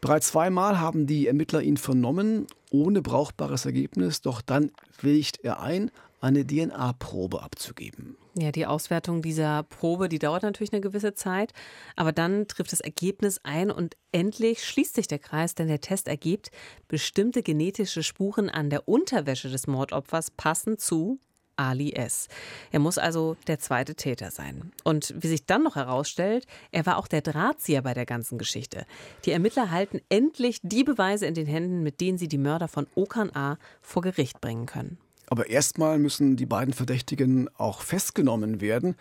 [0.00, 5.90] Bereits zweimal haben die Ermittler ihn vernommen, ohne brauchbares Ergebnis, doch dann willigt er ein,
[6.20, 8.16] eine DNA-Probe abzugeben.
[8.34, 11.52] Ja, die Auswertung dieser Probe, die dauert natürlich eine gewisse Zeit,
[11.96, 16.08] aber dann trifft das Ergebnis ein und endlich schließt sich der Kreis, denn der Test
[16.08, 16.50] ergibt,
[16.88, 21.18] bestimmte genetische Spuren an der Unterwäsche des Mordopfers passen zu
[21.56, 22.28] Ali S.
[22.70, 24.72] Er muss also der zweite Täter sein.
[24.82, 28.86] Und wie sich dann noch herausstellt, er war auch der Drahtzieher bei der ganzen Geschichte.
[29.26, 32.86] Die Ermittler halten endlich die Beweise in den Händen, mit denen sie die Mörder von
[32.94, 33.58] Okan A.
[33.82, 34.96] vor Gericht bringen können.
[35.28, 38.96] Aber erstmal müssen die beiden Verdächtigen auch festgenommen werden.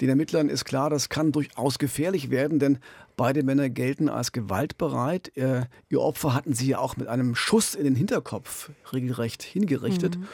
[0.00, 2.78] Den Ermittlern ist klar, das kann durchaus gefährlich werden, denn
[3.16, 5.32] beide Männer gelten als gewaltbereit.
[5.34, 10.18] Ihr Opfer hatten sie ja auch mit einem Schuss in den Hinterkopf regelrecht hingerichtet.
[10.18, 10.28] Mhm.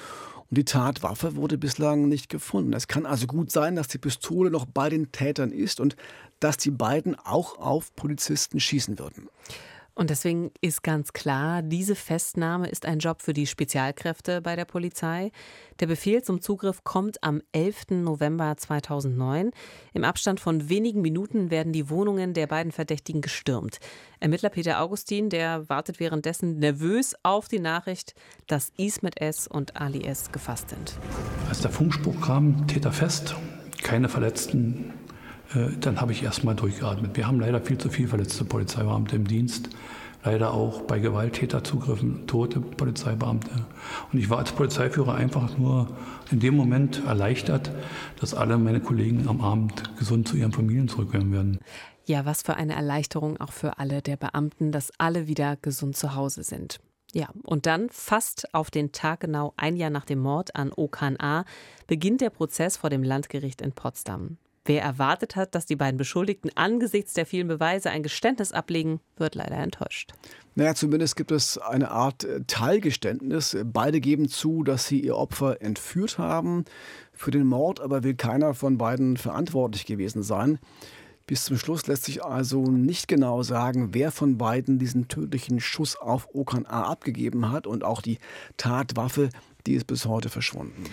[0.51, 2.73] Und die Tatwaffe wurde bislang nicht gefunden.
[2.73, 5.97] Es kann also gut sein, dass die Pistole noch bei den Tätern ist und
[6.41, 9.29] dass die beiden auch auf Polizisten schießen würden.
[9.99, 14.65] Und deswegen ist ganz klar, diese Festnahme ist ein Job für die Spezialkräfte bei der
[14.65, 15.33] Polizei.
[15.81, 17.87] Der Befehl zum Zugriff kommt am 11.
[17.91, 19.51] November 2009.
[19.95, 23.81] Im Abstand von wenigen Minuten werden die Wohnungen der beiden Verdächtigen gestürmt.
[24.21, 28.15] Ermittler Peter Augustin, der wartet währenddessen nervös auf die Nachricht,
[28.47, 29.49] dass Ismet S.
[29.49, 30.31] und Ali S.
[30.31, 30.97] gefasst sind.
[31.49, 33.35] Als der Funkspruch kam, Täter fest,
[33.83, 34.95] keine Verletzten,
[35.81, 37.17] dann habe ich erst mal durchgeatmet.
[37.17, 39.71] Wir haben leider viel zu viel verletzte Polizeibeamte im Dienst.
[40.25, 43.51] Leider auch bei Gewalttäterzugriffen tote Polizeibeamte.
[44.13, 45.89] Und ich war als Polizeiführer einfach nur
[46.31, 47.71] in dem Moment erleichtert,
[48.21, 51.59] dass alle meine Kollegen am Abend gesund zu ihren Familien zurückkehren werden.
[52.05, 56.15] Ja, was für eine Erleichterung auch für alle der Beamten, dass alle wieder gesund zu
[56.15, 56.81] Hause sind.
[57.15, 61.19] Ja, und dann, fast auf den Tag genau ein Jahr nach dem Mord an Okan
[61.21, 61.45] A.,
[61.87, 64.37] beginnt der Prozess vor dem Landgericht in Potsdam.
[64.69, 69.35] Wer erwartet hat, dass die beiden Beschuldigten angesichts der vielen Beweise ein Geständnis ablegen, wird
[69.35, 70.13] leider enttäuscht.
[70.57, 73.57] Naja, zumindest gibt es eine Art äh, Teilgeständnis.
[73.65, 76.67] Beide geben zu, dass sie ihr Opfer entführt haben.
[77.15, 80.59] Für den Mord aber will keiner von beiden verantwortlich gewesen sein.
[81.27, 85.97] Bis zum Schluss lässt sich also nicht genau sagen, wer von beiden diesen tödlichen Schuss
[85.97, 88.19] auf Okan A abgegeben hat und auch die
[88.59, 89.31] Tatwaffe,
[89.67, 90.85] die ist bis heute verschwunden.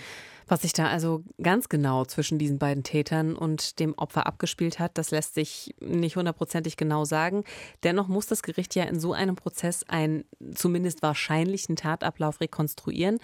[0.48, 4.96] Was sich da also ganz genau zwischen diesen beiden Tätern und dem Opfer abgespielt hat,
[4.96, 7.42] das lässt sich nicht hundertprozentig genau sagen.
[7.82, 13.18] Dennoch muss das Gericht ja in so einem Prozess einen zumindest wahrscheinlichen Tatablauf rekonstruieren.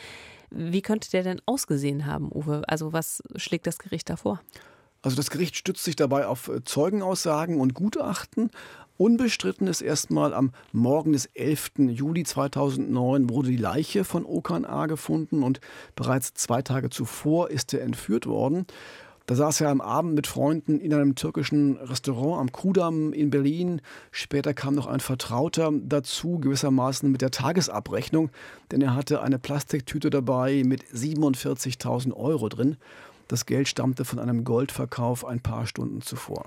[0.51, 2.63] Wie könnte der denn ausgesehen haben, Uwe?
[2.67, 4.41] Also was schlägt das Gericht da vor?
[5.03, 8.51] Also das Gericht stützt sich dabei auf Zeugenaussagen und Gutachten.
[9.03, 11.73] Unbestritten ist erstmal am Morgen des 11.
[11.89, 14.87] Juli 2009 wurde die Leiche von Okan A.
[14.87, 15.61] gefunden und
[15.97, 18.65] bereits zwei Tage zuvor ist er entführt worden.
[19.27, 23.81] Da saß er am Abend mit Freunden in einem türkischen Restaurant am Kudamm in Berlin.
[24.13, 28.31] Später kam noch ein Vertrauter dazu, gewissermaßen mit der Tagesabrechnung,
[28.71, 32.77] denn er hatte eine Plastiktüte dabei mit 47.000 Euro drin.
[33.29, 36.47] Das Geld stammte von einem Goldverkauf ein paar Stunden zuvor.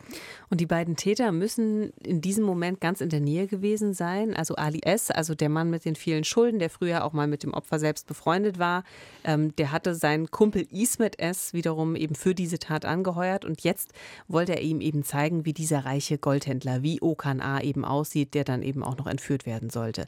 [0.49, 4.35] Und die beiden Täter müssen in diesem Moment ganz in der Nähe gewesen sein.
[4.35, 7.43] Also Ali S., also der Mann mit den vielen Schulden, der früher auch mal mit
[7.43, 8.83] dem Opfer selbst befreundet war,
[9.23, 11.53] ähm, der hatte seinen Kumpel Ismet S.
[11.53, 13.45] wiederum eben für diese Tat angeheuert.
[13.45, 13.93] Und jetzt
[14.27, 17.61] wollte er ihm eben zeigen, wie dieser reiche Goldhändler, wie Okan A.
[17.61, 20.07] eben aussieht, der dann eben auch noch entführt werden sollte.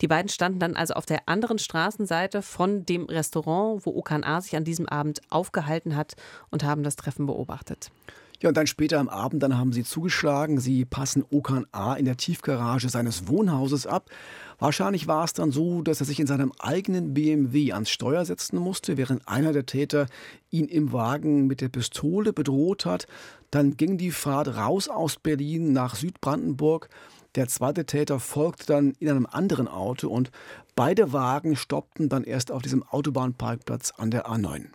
[0.00, 4.40] Die beiden standen dann also auf der anderen Straßenseite von dem Restaurant, wo Okan A.
[4.40, 5.99] sich an diesem Abend aufgehalten hat
[6.50, 7.90] und haben das Treffen beobachtet.
[8.42, 10.60] Ja, und dann später am Abend, dann haben sie zugeschlagen.
[10.60, 11.94] Sie passen Okan A.
[11.94, 14.08] in der Tiefgarage seines Wohnhauses ab.
[14.58, 18.58] Wahrscheinlich war es dann so, dass er sich in seinem eigenen BMW ans Steuer setzen
[18.58, 20.06] musste, während einer der Täter
[20.50, 23.06] ihn im Wagen mit der Pistole bedroht hat.
[23.50, 26.88] Dann ging die Fahrt raus aus Berlin nach Südbrandenburg.
[27.34, 30.30] Der zweite Täter folgte dann in einem anderen Auto und
[30.76, 34.68] beide Wagen stoppten dann erst auf diesem Autobahnparkplatz an der A9.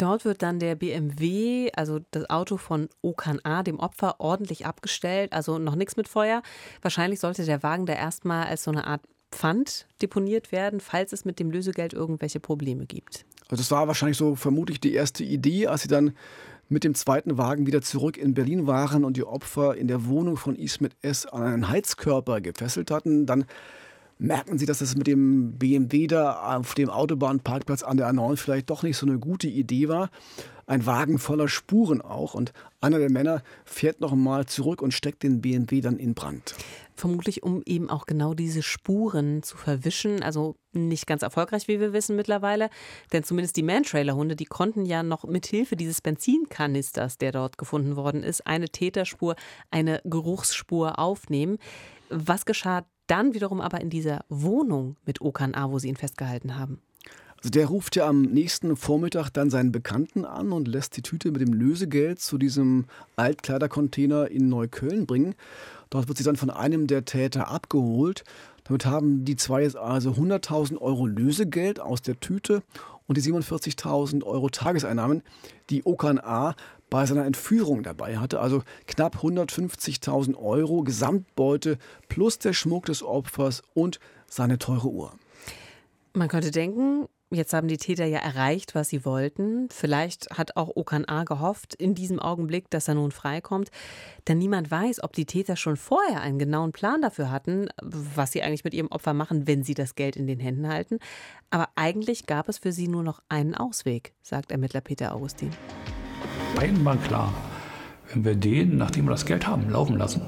[0.00, 5.34] Dort wird dann der BMW, also das Auto von Okan A., dem Opfer, ordentlich abgestellt.
[5.34, 6.42] Also noch nichts mit Feuer.
[6.80, 11.26] Wahrscheinlich sollte der Wagen da erstmal als so eine Art Pfand deponiert werden, falls es
[11.26, 13.26] mit dem Lösegeld irgendwelche Probleme gibt.
[13.50, 16.14] Also das war wahrscheinlich so vermutlich die erste Idee, als sie dann
[16.70, 20.38] mit dem zweiten Wagen wieder zurück in Berlin waren und die Opfer in der Wohnung
[20.38, 21.26] von Ismet S.
[21.26, 23.26] an einen Heizkörper gefesselt hatten.
[23.26, 23.44] Dann
[24.20, 28.70] merken Sie, dass das mit dem BMW da auf dem Autobahnparkplatz an der A9 vielleicht
[28.70, 30.10] doch nicht so eine gute Idee war.
[30.66, 35.24] Ein Wagen voller Spuren auch und einer der Männer fährt noch einmal zurück und steckt
[35.24, 36.54] den BMW dann in Brand.
[36.94, 40.22] Vermutlich, um eben auch genau diese Spuren zu verwischen.
[40.22, 42.68] Also nicht ganz erfolgreich, wie wir wissen mittlerweile.
[43.12, 47.96] Denn zumindest die Mantrailer-Hunde, die konnten ja noch mit Hilfe dieses Benzinkanisters, der dort gefunden
[47.96, 49.34] worden ist, eine Täterspur,
[49.70, 51.58] eine Geruchsspur aufnehmen.
[52.10, 56.56] Was geschah dann wiederum aber in dieser Wohnung mit Okan A., wo sie ihn festgehalten
[56.56, 56.80] haben.
[57.38, 61.30] Also der ruft ja am nächsten Vormittag dann seinen Bekannten an und lässt die Tüte
[61.30, 62.84] mit dem Lösegeld zu diesem
[63.16, 65.34] Altkleidercontainer in Neukölln bringen.
[65.88, 68.24] Dort wird sie dann von einem der Täter abgeholt.
[68.64, 72.62] Damit haben die zwei also 100.000 Euro Lösegeld aus der Tüte
[73.10, 75.24] und die 47.000 Euro Tageseinnahmen,
[75.68, 76.54] die Okan A
[76.90, 78.38] bei seiner Entführung dabei hatte.
[78.38, 83.98] Also knapp 150.000 Euro Gesamtbeute plus der Schmuck des Opfers und
[84.28, 85.12] seine teure Uhr.
[86.12, 89.68] Man könnte denken, Jetzt haben die Täter ja erreicht, was sie wollten.
[89.70, 91.22] Vielleicht hat auch Okan A.
[91.22, 93.70] gehofft in diesem Augenblick, dass er nun freikommt.
[94.26, 98.42] Denn niemand weiß, ob die Täter schon vorher einen genauen Plan dafür hatten, was sie
[98.42, 100.98] eigentlich mit ihrem Opfer machen, wenn sie das Geld in den Händen halten.
[101.50, 105.50] Aber eigentlich gab es für sie nur noch einen Ausweg, sagt Ermittler Peter Augustin
[106.54, 107.32] beiden war klar,
[108.12, 110.22] wenn wir den, nachdem wir das Geld haben, laufen lassen,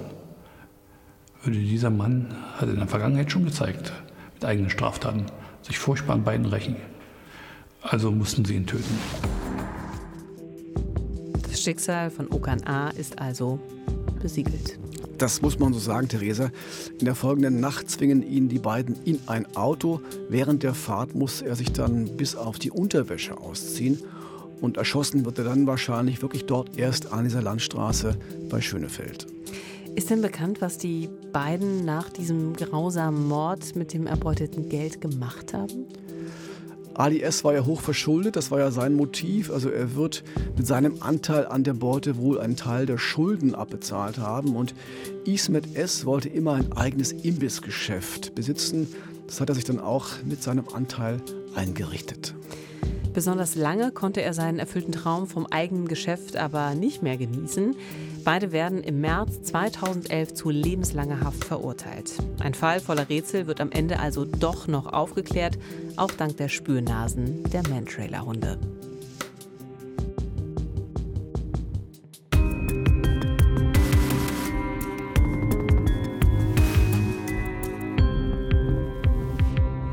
[1.42, 3.92] würde dieser Mann, hat in der Vergangenheit schon gezeigt,
[4.34, 5.26] mit eigenen Straftaten,
[5.62, 6.76] sich furchtbar an beiden rächen.
[7.82, 8.98] Also mussten sie ihn töten.
[11.48, 12.90] Das Schicksal von Okan A.
[12.90, 13.58] ist also
[14.20, 14.78] besiegelt.
[15.18, 16.50] Das muss man so sagen, Theresa.
[16.98, 20.00] In der folgenden Nacht zwingen ihn die beiden in ein Auto.
[20.28, 23.98] Während der Fahrt muss er sich dann bis auf die Unterwäsche ausziehen
[24.60, 28.16] und erschossen wird er dann wahrscheinlich wirklich dort erst an dieser Landstraße
[28.48, 29.26] bei Schönefeld.
[29.94, 35.52] Ist denn bekannt, was die beiden nach diesem grausamen Mord mit dem erbeuteten Geld gemacht
[35.52, 35.86] haben?
[36.94, 37.44] Ali S.
[37.44, 39.50] war ja hoch verschuldet, das war ja sein Motiv.
[39.50, 40.24] Also er wird
[40.56, 44.56] mit seinem Anteil an der Beute wohl einen Teil der Schulden abbezahlt haben.
[44.56, 44.74] Und
[45.24, 46.06] Ismet S.
[46.06, 48.88] wollte immer ein eigenes Imbissgeschäft besitzen.
[49.26, 51.20] Das hat er sich dann auch mit seinem Anteil
[51.54, 52.34] eingerichtet.
[53.14, 57.76] Besonders lange konnte er seinen erfüllten Traum vom eigenen Geschäft aber nicht mehr genießen.
[58.24, 62.12] Beide werden im März 2011 zu lebenslanger Haft verurteilt.
[62.40, 65.58] Ein Fall voller Rätsel wird am Ende also doch noch aufgeklärt,
[65.96, 68.58] auch dank der Spürnasen der Mantrailer-Hunde.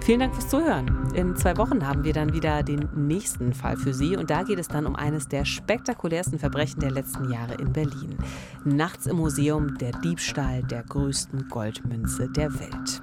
[0.02, 0.99] Vielen Dank fürs Zuhören.
[1.14, 4.60] In zwei Wochen haben wir dann wieder den nächsten Fall für Sie und da geht
[4.60, 8.18] es dann um eines der spektakulärsten Verbrechen der letzten Jahre in Berlin.
[8.64, 13.02] Nachts im Museum der Diebstahl der größten Goldmünze der Welt.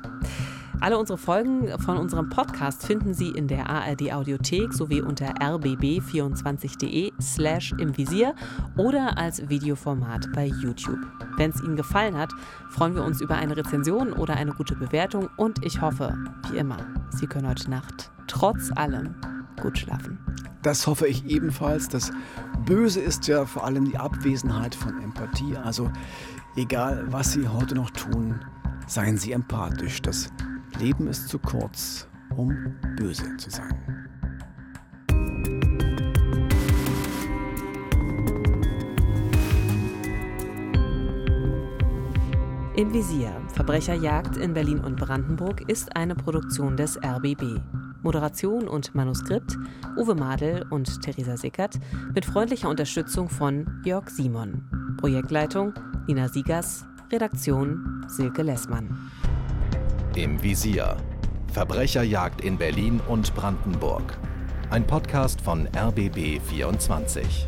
[0.81, 7.13] Alle unsere Folgen von unserem Podcast finden Sie in der ARD Audiothek sowie unter rbb24.de
[7.21, 8.35] slash im Visier
[8.77, 10.99] oder als Videoformat bei YouTube.
[11.37, 12.31] Wenn es Ihnen gefallen hat,
[12.71, 16.15] freuen wir uns über eine Rezension oder eine gute Bewertung und ich hoffe,
[16.51, 16.77] wie immer,
[17.11, 19.15] Sie können heute Nacht trotz allem
[19.63, 20.19] gut schlafen.
[20.63, 21.89] Das hoffe ich ebenfalls.
[21.89, 22.13] Das
[22.67, 25.57] Böse ist ja vor allem die Abwesenheit von Empathie.
[25.57, 25.91] Also
[26.57, 28.41] egal, was Sie heute noch tun,
[28.87, 30.03] seien Sie empathisch.
[30.03, 30.31] Das
[30.79, 32.07] Leben ist zu kurz,
[32.37, 32.55] um
[32.97, 34.07] böse zu sein.
[42.77, 47.59] Im Visier Verbrecherjagd in Berlin und Brandenburg ist eine Produktion des RBB.
[48.03, 49.57] Moderation und Manuskript
[49.97, 51.81] Uwe Madel und Theresa Sickert
[52.15, 54.97] mit freundlicher Unterstützung von Jörg Simon.
[54.99, 55.73] Projektleitung
[56.07, 59.11] Nina Siegers, Redaktion Silke Lessmann.
[60.17, 60.97] Im Visier
[61.53, 64.19] Verbrecherjagd in Berlin und Brandenburg.
[64.71, 67.47] Ein Podcast von RBB 24.